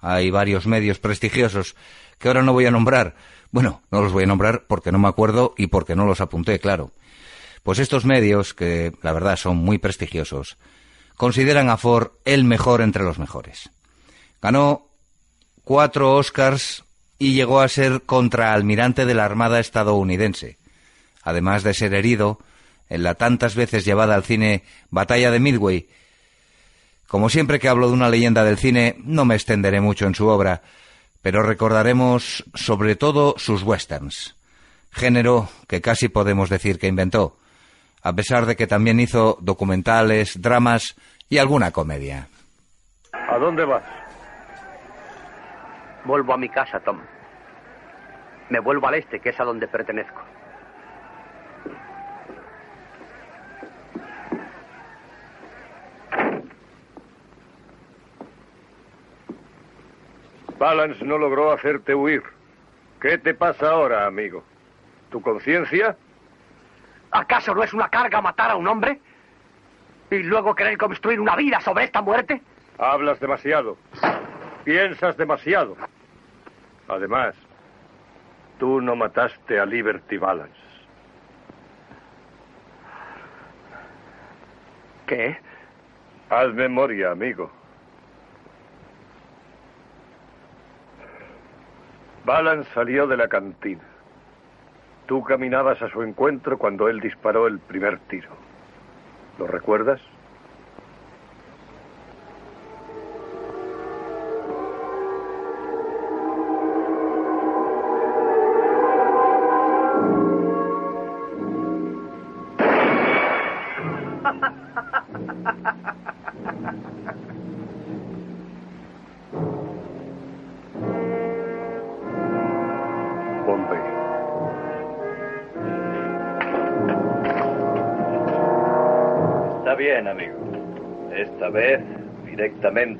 [0.00, 1.76] Hay varios medios prestigiosos
[2.18, 3.14] que ahora no voy a nombrar.
[3.50, 6.58] Bueno, no los voy a nombrar porque no me acuerdo y porque no los apunté,
[6.58, 6.90] claro.
[7.62, 10.56] Pues estos medios, que la verdad son muy prestigiosos,
[11.16, 13.70] consideran a Ford el mejor entre los mejores.
[14.40, 14.88] Ganó
[15.64, 16.84] cuatro Oscars
[17.18, 20.56] y llegó a ser contraalmirante de la Armada estadounidense,
[21.22, 22.38] además de ser herido
[22.88, 25.88] en la tantas veces llevada al cine Batalla de Midway.
[27.06, 30.26] Como siempre que hablo de una leyenda del cine, no me extenderé mucho en su
[30.26, 30.62] obra,
[31.22, 34.36] pero recordaremos sobre todo sus westerns,
[34.92, 37.36] género que casi podemos decir que inventó,
[38.02, 40.94] a pesar de que también hizo documentales, dramas
[41.28, 42.28] y alguna comedia.
[43.12, 43.82] ¿A dónde vas?
[46.08, 46.98] Vuelvo a mi casa, Tom.
[48.48, 50.22] Me vuelvo al este, que es a donde pertenezco.
[60.58, 62.22] Balance no logró hacerte huir.
[63.02, 64.42] ¿Qué te pasa ahora, amigo?
[65.10, 65.94] ¿Tu conciencia?
[67.10, 68.98] ¿Acaso no es una carga matar a un hombre?
[70.10, 72.40] ¿Y luego querer construir una vida sobre esta muerte?
[72.78, 73.76] Hablas demasiado.
[74.64, 75.76] Piensas demasiado.
[76.88, 77.34] Además,
[78.58, 80.56] tú no mataste a Liberty Balance.
[85.06, 85.38] ¿Qué?
[86.30, 87.50] Haz memoria, amigo.
[92.24, 93.82] Balance salió de la cantina.
[95.06, 98.28] Tú caminabas a su encuentro cuando él disparó el primer tiro.
[99.38, 100.00] ¿Lo recuerdas?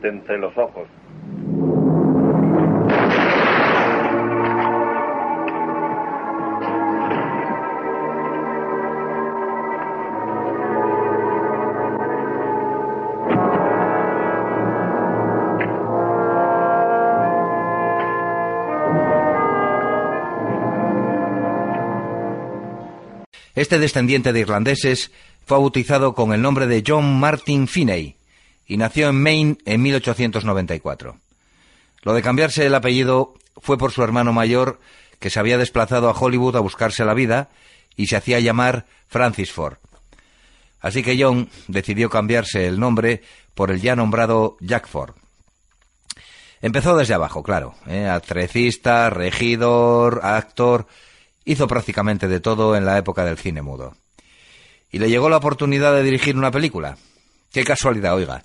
[0.05, 0.89] Entre los ojos.
[23.55, 25.11] Este descendiente de irlandeses
[25.45, 28.18] fue bautizado con el nombre de John Martin Finney
[28.69, 31.19] y nació en Maine en 1894.
[32.03, 34.79] Lo de cambiarse el apellido fue por su hermano mayor
[35.19, 37.49] que se había desplazado a Hollywood a buscarse la vida
[37.97, 39.79] y se hacía llamar Francis Ford.
[40.81, 43.23] Así que John decidió cambiarse el nombre
[43.55, 45.15] por el ya nombrado Jack Ford.
[46.61, 48.07] Empezó desde abajo, claro, ¿eh?
[48.07, 50.87] atrecista, regidor, actor,
[51.45, 53.97] hizo prácticamente de todo en la época del cine mudo.
[54.91, 56.97] Y le llegó la oportunidad de dirigir una película.
[57.53, 58.45] Qué casualidad, oiga,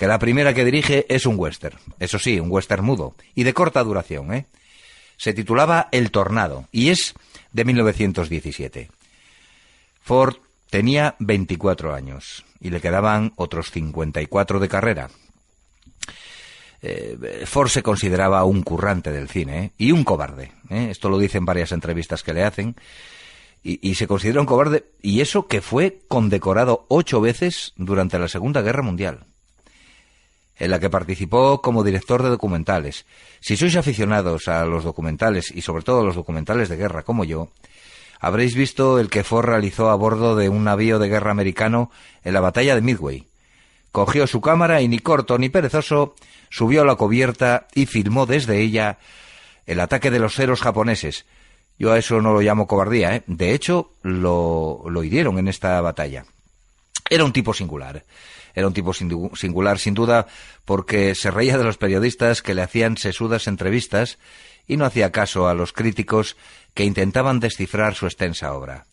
[0.00, 3.52] que la primera que dirige es un western, eso sí, un western mudo, y de
[3.52, 4.46] corta duración, ¿eh?
[5.18, 7.12] Se titulaba El Tornado, y es
[7.52, 8.90] de 1917.
[10.02, 10.36] Ford
[10.70, 15.10] tenía 24 años, y le quedaban otros 54 de carrera.
[16.80, 19.70] Eh, Ford se consideraba un currante del cine ¿eh?
[19.76, 20.50] y un cobarde.
[20.70, 20.88] ¿eh?
[20.90, 22.74] Esto lo dicen varias entrevistas que le hacen.
[23.62, 28.62] Y, se considera un cobarde, y eso que fue condecorado ocho veces durante la Segunda
[28.62, 29.26] Guerra Mundial,
[30.60, 33.06] en la que participó como director de documentales.
[33.40, 37.24] Si sois aficionados a los documentales, y sobre todo a los documentales de guerra como
[37.24, 37.48] yo,
[38.20, 41.90] habréis visto el que Ford realizó a bordo de un navío de guerra americano
[42.22, 43.26] en la batalla de Midway.
[43.90, 46.14] Cogió su cámara y ni corto ni perezoso
[46.50, 48.98] subió a la cubierta y filmó desde ella
[49.66, 51.24] el ataque de los ceros japoneses.
[51.78, 53.22] Yo a eso no lo llamo cobardía, ¿eh?
[53.26, 56.26] De hecho, lo, lo hirieron en esta batalla.
[57.08, 58.04] Era un tipo singular.
[58.54, 60.26] Era un tipo singular, sin duda,
[60.64, 64.18] porque se reía de los periodistas que le hacían sesudas entrevistas
[64.66, 66.36] y no hacía caso a los críticos
[66.74, 68.86] que intentaban descifrar su extensa obra.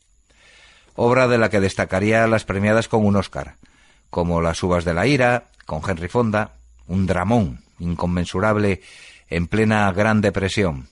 [0.95, 3.55] Obra de la que destacaría las premiadas con un Oscar,
[4.09, 6.53] como Las uvas de la ira, con Henry Fonda,
[6.87, 8.81] un dramón inconmensurable
[9.29, 10.87] en plena Gran Depresión,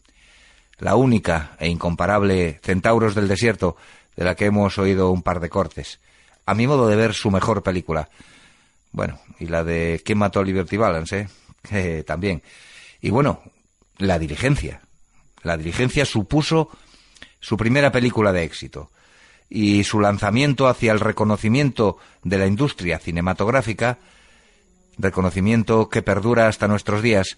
[0.78, 3.78] la única e incomparable Centauros del Desierto,
[4.16, 5.99] de la que hemos oído un par de cortes.
[6.45, 8.09] A mi modo de ver, su mejor película.
[8.95, 11.27] Bueno, y la de ¿Quién mató a Liberty Balance?
[11.69, 12.03] Eh?
[12.07, 12.41] también.
[13.01, 13.41] Y bueno,
[13.97, 14.79] La Diligencia.
[15.43, 16.69] La diligencia supuso
[17.41, 18.89] su primera película de éxito
[19.49, 23.99] y su lanzamiento hacia el reconocimiento de la industria cinematográfica,
[24.97, 27.37] reconocimiento que perdura hasta nuestros días.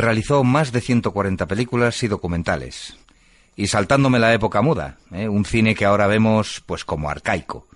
[0.00, 2.96] Realizó más de 140 películas y documentales.
[3.56, 5.28] Y saltándome la época muda, ¿eh?
[5.28, 7.66] un cine que ahora vemos pues como arcaico,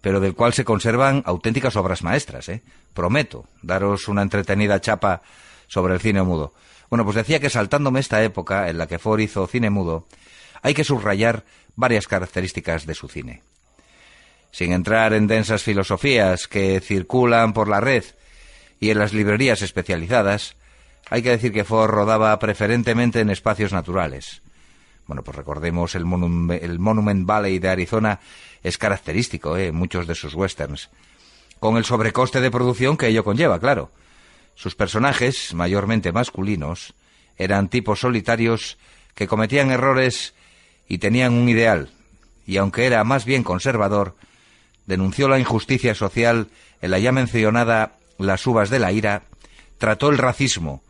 [0.00, 2.48] pero del cual se conservan auténticas obras maestras.
[2.48, 2.62] ¿eh?
[2.92, 5.22] Prometo daros una entretenida chapa
[5.66, 6.52] sobre el cine mudo.
[6.90, 10.06] Bueno, pues decía que saltándome esta época en la que Ford hizo cine mudo,
[10.62, 11.44] hay que subrayar
[11.74, 13.42] varias características de su cine.
[14.52, 18.04] Sin entrar en densas filosofías que circulan por la red
[18.78, 20.56] y en las librerías especializadas,
[21.10, 24.42] hay que decir que Ford rodaba preferentemente en espacios naturales.
[25.06, 28.20] Bueno, pues recordemos el, Monument Valley de Arizona
[28.62, 29.68] es característico ¿eh?
[29.68, 30.88] en muchos de sus westerns,
[31.60, 33.90] con el sobrecoste de producción que ello conlleva, claro.
[34.54, 36.94] Sus personajes, mayormente masculinos,
[37.36, 38.78] eran tipos solitarios
[39.14, 40.34] que cometían errores
[40.88, 41.90] y tenían un ideal,
[42.46, 44.16] y aunque era más bien conservador,
[44.86, 46.48] denunció la injusticia social
[46.80, 49.22] en la ya mencionada Las uvas de la ira,
[49.78, 50.83] trató el racismo,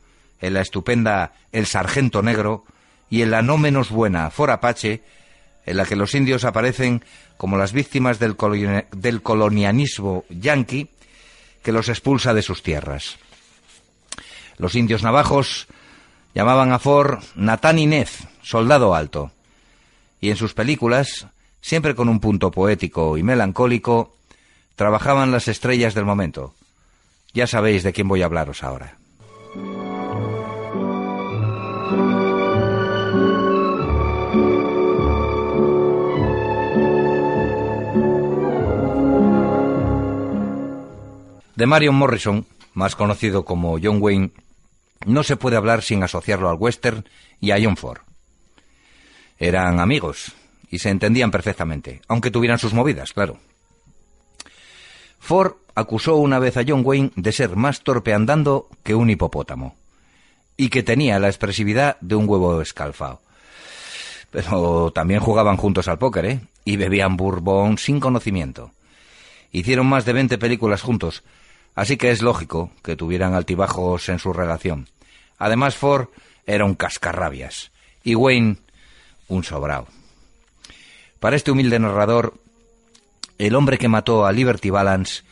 [0.45, 2.65] en la estupenda El Sargento Negro
[3.09, 5.03] y en la no menos buena For Apache,
[5.65, 7.03] en la que los indios aparecen
[7.39, 10.91] como las víctimas del, colonialismo yanqui
[11.63, 13.17] que los expulsa de sus tierras.
[14.59, 15.67] Los indios navajos
[16.35, 19.33] llamaban a Ford Natán Inez, soldado alto,
[20.21, 21.27] y en sus películas,
[21.63, 24.15] siempre con un punto poético y melancólico,
[24.77, 26.55] trabajaban las estrellas del momento.
[27.33, 28.99] Ya sabéis de quién voy a hablaros ahora.
[41.57, 44.31] De Marion Morrison, más conocido como John Wayne,
[45.07, 47.05] no se puede hablar sin asociarlo al western
[47.41, 48.01] y a John Ford.
[49.39, 50.33] Eran amigos
[50.71, 53.39] y se entendían perfectamente, aunque tuvieran sus movidas, claro.
[55.21, 59.77] Ford acusó una vez a John Wayne de ser más torpe andando que un hipopótamo
[60.57, 63.21] y que tenía la expresividad de un huevo escalfado.
[64.31, 66.41] Pero también jugaban juntos al póker, ¿eh?
[66.65, 68.73] Y bebían bourbon sin conocimiento.
[69.53, 71.23] Hicieron más de 20 películas juntos,
[71.75, 74.89] así que es lógico que tuvieran altibajos en su relación.
[75.39, 76.09] Además, Ford
[76.47, 77.71] era un cascarrabias
[78.03, 78.57] y Wayne
[79.29, 79.87] un sobrao.
[81.21, 82.35] Para este humilde narrador,
[83.37, 85.25] El hombre que mató a Liberty Balance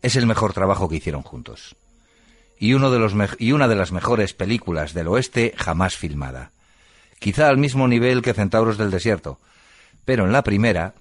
[0.00, 1.76] es el mejor trabajo que hicieron juntos
[2.62, 6.52] y, uno de los y una de las mejores películas del oeste jamás filmada.
[7.18, 9.40] Quizá al mismo nivel que Centauros del Desierto,
[10.04, 10.94] pero en la primera,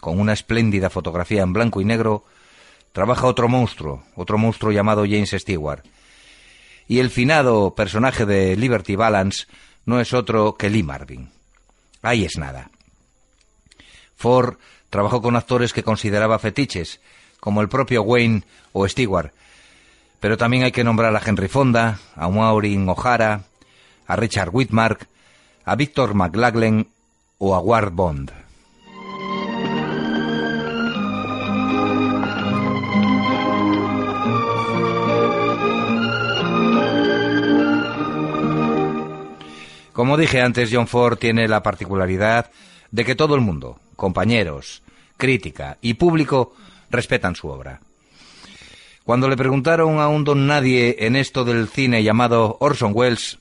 [0.00, 2.24] con una espléndida fotografía en blanco y negro,
[2.92, 5.84] trabaja otro monstruo, otro monstruo llamado James Stewart.
[6.88, 9.46] Y el finado personaje de Liberty Balance
[9.86, 11.30] no es otro que Lee Marvin.
[12.02, 12.70] Ahí es nada.
[14.16, 14.56] Ford
[14.90, 17.00] trabajó con actores que consideraba fetiches,
[17.38, 19.32] como el propio Wayne o Stewart,
[20.20, 23.44] pero también hay que nombrar a Henry Fonda, a Maureen O'Hara,
[24.06, 25.08] a Richard Whitmark,
[25.64, 26.88] a Victor McLaglen
[27.38, 28.49] o a Ward Bond.
[40.00, 42.50] Como dije antes, John Ford tiene la particularidad
[42.90, 44.82] de que todo el mundo, compañeros,
[45.18, 46.54] crítica y público,
[46.88, 47.82] respetan su obra.
[49.04, 53.40] Cuando le preguntaron a un don nadie en esto del cine llamado Orson Welles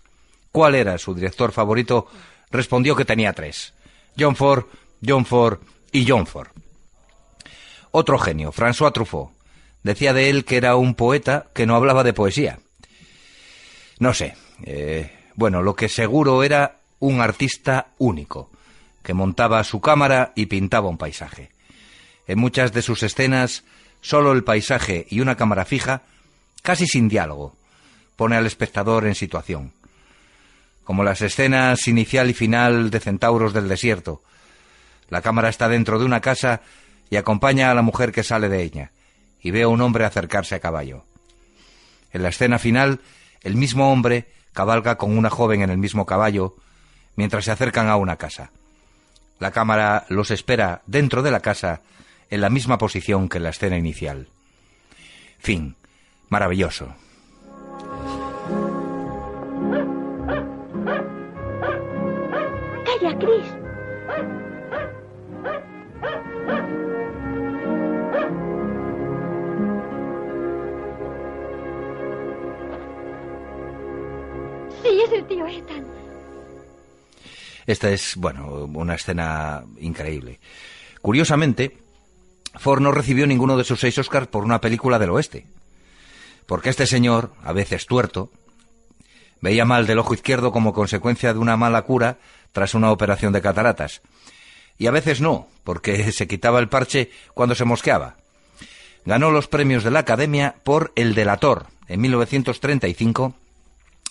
[0.52, 2.08] cuál era su director favorito,
[2.52, 3.74] respondió que tenía tres.
[4.20, 4.66] John Ford,
[5.02, 5.60] John Ford
[5.94, 6.50] y John Ford.
[7.92, 9.32] Otro genio, François Truffaut,
[9.82, 12.60] decía de él que era un poeta que no hablaba de poesía.
[14.00, 14.36] No sé.
[14.66, 18.50] Eh, bueno, lo que seguro era un artista único,
[19.02, 21.50] que montaba su cámara y pintaba un paisaje.
[22.28, 23.64] En muchas de sus escenas
[24.02, 26.02] solo el paisaje y una cámara fija,
[26.62, 27.56] casi sin diálogo,
[28.18, 29.72] pone al espectador en situación.
[30.84, 34.22] Como las escenas inicial y final de Centauros del Desierto.
[35.08, 36.60] La cámara está dentro de una casa
[37.10, 38.92] y acompaña a la mujer que sale de ella,
[39.42, 41.06] y ve a un hombre acercarse a caballo.
[42.12, 43.00] En la escena final,
[43.42, 46.56] el mismo hombre cabalga con una joven en el mismo caballo
[47.16, 48.52] mientras se acercan a una casa.
[49.40, 51.82] La cámara los espera dentro de la casa
[52.30, 54.28] en la misma posición que en la escena inicial.
[55.40, 55.76] Fin.
[56.30, 56.94] Maravilloso.
[62.86, 63.59] Calla, Chris.
[75.06, 75.86] Es el tío Ethan.
[77.66, 80.40] Esta es, bueno, una escena increíble.
[81.02, 81.78] Curiosamente,
[82.58, 85.46] Ford no recibió ninguno de sus seis Oscars por una película del oeste.
[86.46, 88.32] Porque este señor, a veces tuerto,
[89.40, 92.18] veía mal del ojo izquierdo como consecuencia de una mala cura
[92.52, 94.02] tras una operación de cataratas.
[94.78, 98.18] Y a veces no, porque se quitaba el parche cuando se mosqueaba.
[99.06, 103.36] Ganó los premios de la Academia por El Delator en 1935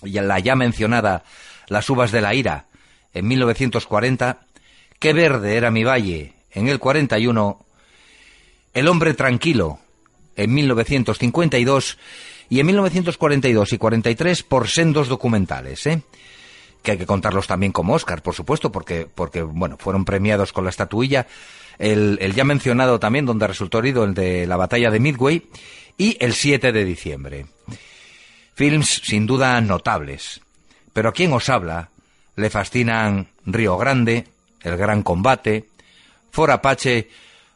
[0.04, 1.24] y la ya mencionada
[1.68, 2.66] Las uvas de la ira
[3.14, 4.40] en 1940,
[4.98, 7.64] Qué verde era mi valle en el 41,
[8.74, 9.78] El hombre tranquilo
[10.36, 11.98] en 1952
[12.48, 16.02] y en 1942 y 43 por sendos documentales, ¿eh?
[16.82, 20.64] que hay que contarlos también como Oscar, por supuesto, porque, porque bueno, fueron premiados con
[20.64, 21.26] la estatuilla.
[21.78, 25.42] El, el ya mencionado también, donde resultó herido, el de la batalla de Midway,
[25.96, 27.46] y el 7 de diciembre.
[28.58, 30.40] Films sin duda notables.
[30.92, 31.90] Pero a quien os habla
[32.34, 34.26] le fascinan Río Grande,
[34.62, 35.68] El Gran Combate,
[36.32, 37.08] For Apache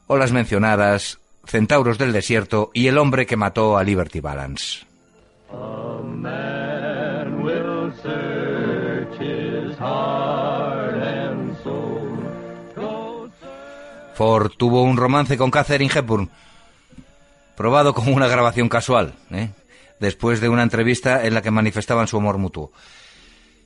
[0.07, 4.87] o las mencionadas Centauros del Desierto y El hombre que mató a Liberty Balance.
[14.15, 16.31] Ford tuvo un romance con Catherine Hepburn,
[17.57, 19.51] probado como una grabación casual, ¿eh?
[20.03, 22.73] Después de una entrevista en la que manifestaban su amor mutuo.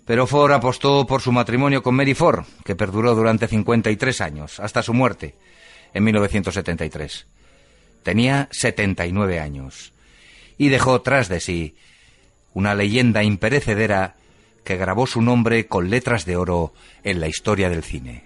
[0.05, 4.82] Pero Ford apostó por su matrimonio con Mary Ford, que perduró durante 53 años, hasta
[4.82, 5.34] su muerte,
[5.95, 7.26] en 1973.
[8.03, 9.95] Tenía 79 años
[10.59, 11.74] y dejó tras de sí
[12.53, 14.16] una leyenda imperecedera
[14.62, 18.26] que grabó su nombre con letras de oro en la historia del cine.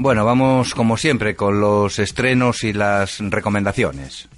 [0.00, 4.28] Bueno, vamos como siempre con los estrenos y las recomendaciones.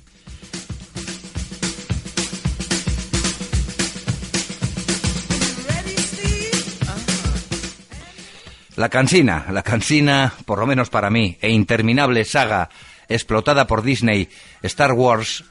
[8.75, 12.71] La cansina, la cansina, por lo menos para mí, e interminable saga
[13.07, 14.31] explotada por Disney,
[14.63, 15.45] Star Wars,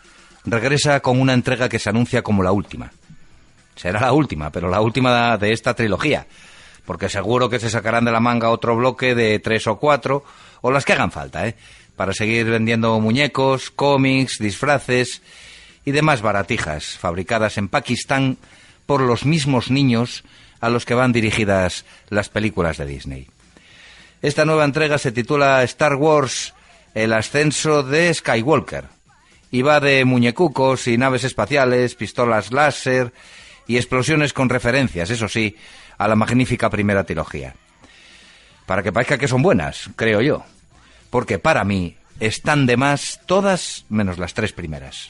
[0.43, 2.91] regresa con una entrega que se anuncia como la última.
[3.75, 6.25] Será la última, pero la última de esta trilogía,
[6.85, 10.23] porque seguro que se sacarán de la manga otro bloque de tres o cuatro,
[10.61, 11.55] o las que hagan falta, ¿eh?
[11.95, 15.21] Para seguir vendiendo muñecos, cómics, disfraces
[15.85, 18.37] y demás baratijas fabricadas en Pakistán
[18.85, 20.23] por los mismos niños
[20.61, 23.27] a los que van dirigidas las películas de Disney.
[24.21, 26.53] Esta nueva entrega se titula Star Wars
[26.93, 28.85] El ascenso de Skywalker
[29.51, 33.13] y va de muñecucos y naves espaciales, pistolas láser
[33.67, 35.55] y explosiones con referencias, eso sí,
[35.99, 37.53] a la magnífica primera trilogía.
[38.65, 40.43] Para que parezca que son buenas, creo yo.
[41.11, 45.09] Porque para mí están de más todas menos las tres primeras.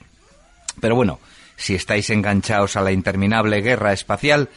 [0.81, 1.19] Pero bueno,
[1.55, 4.49] si estáis enganchados a la interminable guerra espacial,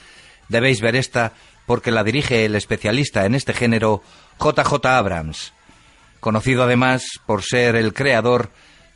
[0.49, 1.33] debéis ver esta
[1.67, 4.03] porque la dirige el especialista en este género
[4.41, 5.53] JJ Abrams,
[6.21, 8.51] conocido además por ser el creador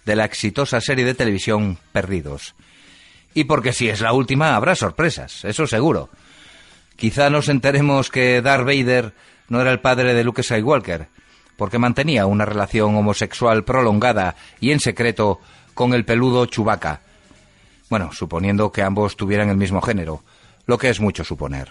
[0.05, 2.55] de la exitosa serie de televisión Perdidos.
[3.35, 6.09] Y porque si es la última habrá sorpresas, eso seguro.
[6.97, 9.13] Quizá nos enteremos que Darth Vader
[9.49, 11.09] no era el padre de Luke Skywalker,
[11.57, 15.41] porque mantenía una relación homosexual prolongada y en secreto
[15.75, 17.01] con el peludo Chewbacca.
[17.91, 20.23] Bueno, suponiendo que ambos tuvieran el mismo género,
[20.67, 21.71] lo que es mucho suponer.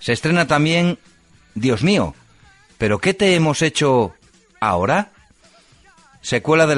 [0.00, 0.98] Se estrena también
[1.54, 2.14] Dios mío,
[2.78, 4.14] ¿pero qué te hemos hecho
[4.60, 5.10] ahora?
[6.20, 6.76] Secuela de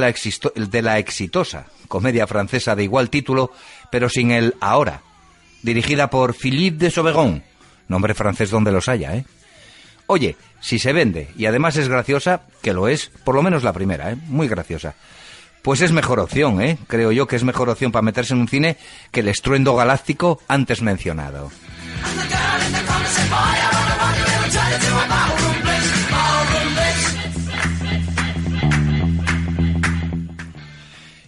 [0.83, 3.53] la, exitosa comedia francesa de igual título,
[3.93, 5.03] pero sin el ahora,
[5.63, 7.45] dirigida por Philippe de Sauvegon,
[7.87, 9.25] nombre francés donde los haya, ¿eh?
[10.09, 13.73] Oye, si se vende y además es graciosa, que lo es, por lo menos la
[13.73, 14.17] primera, ¿eh?
[14.27, 14.95] muy graciosa,
[15.63, 16.79] pues es mejor opción, ¿eh?
[16.87, 18.77] creo yo que es mejor opción para meterse en un cine
[19.11, 21.51] que el estruendo galáctico antes mencionado.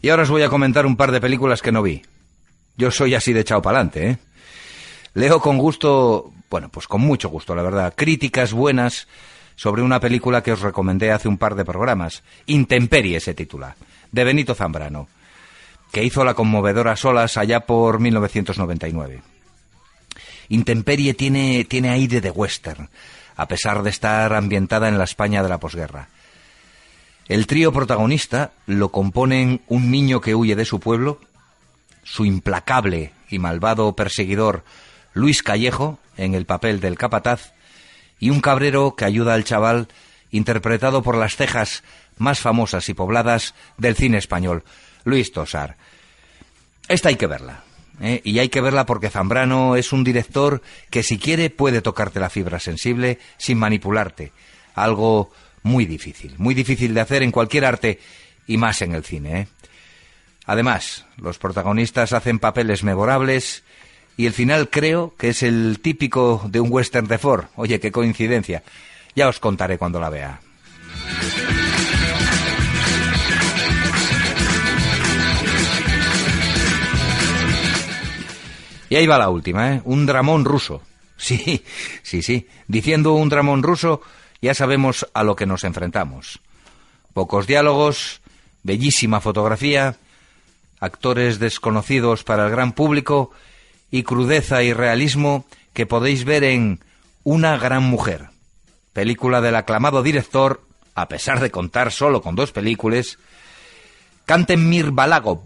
[0.01, 2.03] Y ahora os voy a comentar un par de películas que no vi.
[2.77, 4.19] Yo soy así de chao pa'lante, ¿eh?
[5.15, 9.09] Leo con gusto, bueno, pues con mucho gusto, la verdad, críticas buenas
[9.57, 12.23] sobre una película que os recomendé hace un par de programas.
[12.47, 13.75] Intemperie se titula,
[14.13, 15.09] de Benito Zambrano,
[15.91, 19.23] que hizo la conmovedora Solas allá por 1999.
[20.51, 22.89] Intemperie tiene, tiene aire de western,
[23.35, 26.09] a pesar de estar ambientada en la España de la posguerra.
[27.29, 31.21] El trío protagonista lo componen un niño que huye de su pueblo,
[32.03, 34.65] su implacable y malvado perseguidor
[35.13, 37.53] Luis Callejo, en el papel del capataz,
[38.19, 39.89] y un cabrero que ayuda al chaval,
[40.31, 41.83] interpretado por las cejas
[42.17, 44.65] más famosas y pobladas del cine español,
[45.05, 45.77] Luis Tosar.
[46.89, 47.63] Esta hay que verla.
[48.01, 48.23] ¿eh?
[48.25, 52.31] Y hay que verla porque Zambrano es un director que si quiere puede tocarte la
[52.31, 54.33] fibra sensible sin manipularte.
[54.75, 55.31] Algo
[55.63, 57.99] muy difícil, muy difícil de hacer en cualquier arte
[58.47, 59.41] y más en el cine.
[59.41, 59.49] ¿eh?
[60.47, 63.65] Además, los protagonistas hacen papeles memorables
[64.17, 67.47] y el final creo que es el típico de un western de Ford.
[67.57, 68.63] Oye, qué coincidencia.
[69.15, 70.41] Ya os contaré cuando la vea.
[78.91, 79.83] Y ahí va la última, ¿eh?
[79.85, 80.83] Un dramón ruso.
[81.17, 81.65] Sí,
[82.03, 82.47] sí, sí.
[82.69, 84.01] Diciendo un dramón ruso,
[84.41, 86.41] ya sabemos a lo que nos enfrentamos.
[87.13, 88.21] Pocos diálogos,
[88.63, 89.97] bellísima fotografía,
[90.81, 93.33] actores desconocidos para el gran público
[93.91, 96.81] y crudeza y realismo que podéis ver en
[97.25, 98.31] Una gran mujer,
[98.93, 100.63] película del aclamado director,
[100.95, 103.19] a pesar de contar solo con dos películas,
[104.25, 105.41] Kantemir Balagov,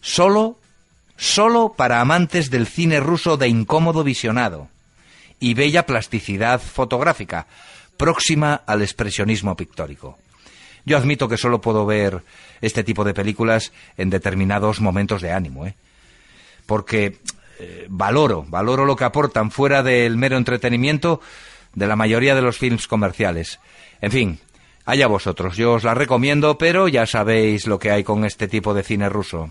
[0.00, 0.58] solo,
[1.16, 4.68] solo para amantes del cine ruso de incómodo visionado
[5.40, 7.46] y bella plasticidad fotográfica,
[7.96, 10.18] próxima al expresionismo pictórico.
[10.84, 12.22] Yo admito que solo puedo ver
[12.60, 15.74] este tipo de películas en determinados momentos de ánimo, ¿eh?
[16.64, 17.18] porque
[17.58, 21.20] eh, valoro, valoro lo que aportan fuera del mero entretenimiento
[21.74, 23.58] de la mayoría de los films comerciales.
[24.00, 24.40] En fin,
[24.84, 28.72] allá vosotros, yo os la recomiendo, pero ya sabéis lo que hay con este tipo
[28.74, 29.50] de cine ruso.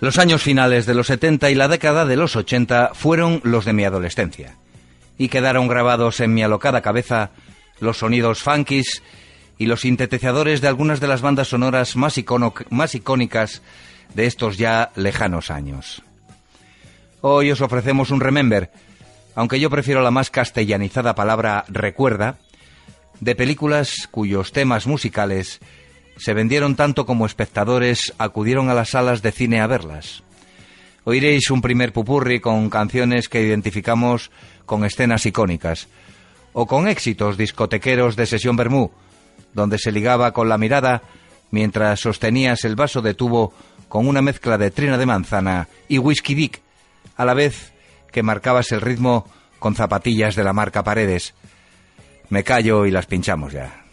[0.00, 3.74] Los años finales de los 70 y la década de los 80 fueron los de
[3.74, 4.56] mi adolescencia,
[5.18, 7.32] y quedaron grabados en mi alocada cabeza
[7.80, 9.02] los sonidos funkis
[9.58, 12.18] y los sintetizadores de algunas de las bandas sonoras más,
[12.70, 13.60] más icónicas
[14.14, 16.02] de estos ya lejanos años.
[17.20, 18.70] Hoy os ofrecemos un remember,
[19.34, 22.38] aunque yo prefiero la más castellanizada palabra recuerda,
[23.20, 25.60] de películas cuyos temas musicales
[26.16, 30.22] se vendieron tanto como espectadores acudieron a las salas de cine a verlas.
[31.04, 34.30] Oiréis un primer pupurri con canciones que identificamos
[34.66, 35.88] con escenas icónicas,
[36.52, 38.90] o con éxitos discotequeros de sesión Bermú,
[39.54, 41.02] donde se ligaba con la mirada
[41.50, 43.52] mientras sostenías el vaso de tubo
[43.88, 46.60] con una mezcla de trina de manzana y whisky dick,
[47.16, 47.72] a la vez
[48.12, 49.26] que marcabas el ritmo
[49.58, 51.34] con zapatillas de la marca Paredes.
[52.28, 53.84] Me callo y las pinchamos ya.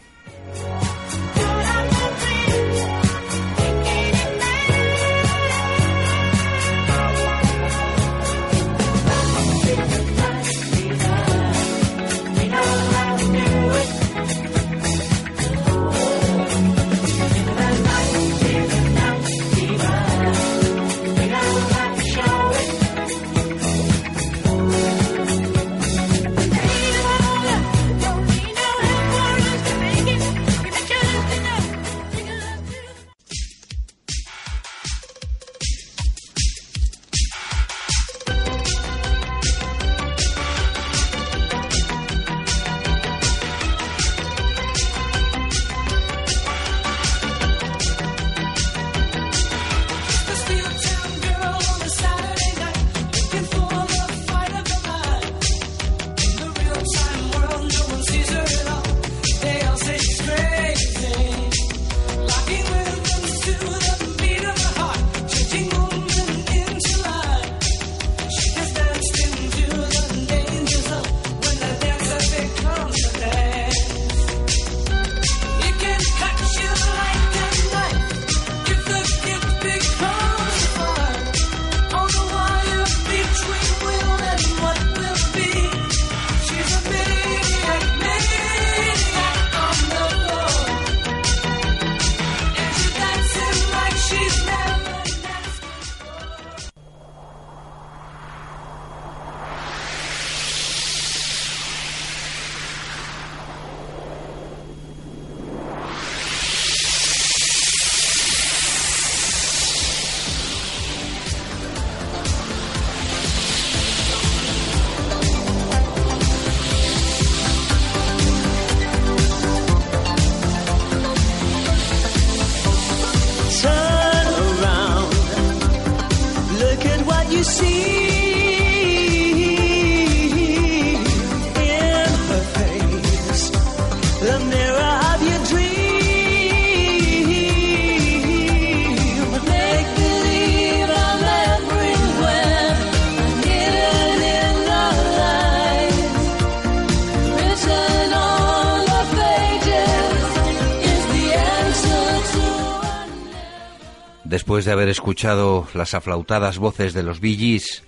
[154.90, 157.82] Escuchado las aflautadas voces de los Bee Gees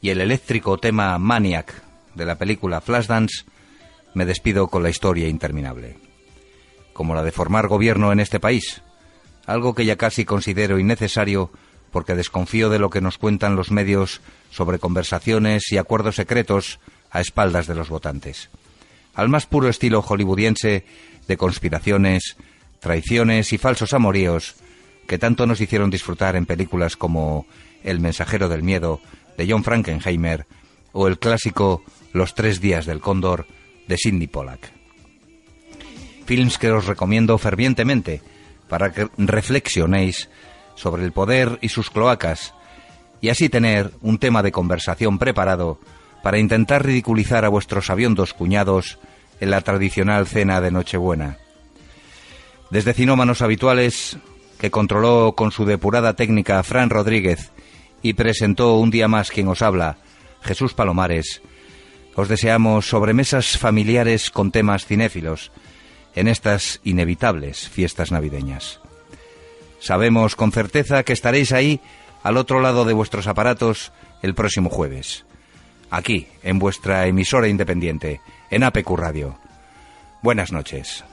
[0.00, 1.82] y el eléctrico tema Maniac
[2.14, 3.44] de la película Flashdance,
[4.14, 5.96] me despido con la historia interminable.
[6.92, 8.82] Como la de formar gobierno en este país,
[9.46, 11.50] algo que ya casi considero innecesario
[11.90, 14.20] porque desconfío de lo que nos cuentan los medios
[14.50, 16.80] sobre conversaciones y acuerdos secretos
[17.10, 18.50] a espaldas de los votantes.
[19.14, 20.84] Al más puro estilo hollywoodiense
[21.26, 22.36] de conspiraciones,
[22.80, 24.56] traiciones y falsos amoríos
[25.06, 27.46] que tanto nos hicieron disfrutar en películas como
[27.82, 29.00] El mensajero del miedo
[29.36, 30.46] de John Frankenheimer
[30.92, 31.82] o el clásico
[32.12, 33.46] Los tres días del cóndor
[33.86, 34.72] de Sidney Pollack.
[36.24, 38.20] Films que os recomiendo fervientemente
[38.68, 40.28] para que reflexionéis
[40.74, 42.52] sobre el poder y sus cloacas
[43.20, 45.78] y así tener un tema de conversación preparado
[46.22, 48.98] para intentar ridiculizar a vuestros aviondos cuñados
[49.40, 51.38] en la tradicional cena de Nochebuena.
[52.70, 54.18] Desde Cinómanos Habituales,
[54.58, 57.52] que controló con su depurada técnica Fran Rodríguez
[58.02, 59.98] y presentó un día más quien os habla,
[60.42, 61.42] Jesús Palomares,
[62.14, 65.52] os deseamos sobremesas familiares con temas cinéfilos
[66.14, 68.80] en estas inevitables fiestas navideñas.
[69.80, 71.80] Sabemos con certeza que estaréis ahí
[72.22, 73.92] al otro lado de vuestros aparatos
[74.22, 75.26] el próximo jueves,
[75.90, 79.38] aquí en vuestra emisora independiente, en APQ Radio.
[80.22, 81.04] Buenas noches.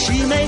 [0.00, 0.39] she may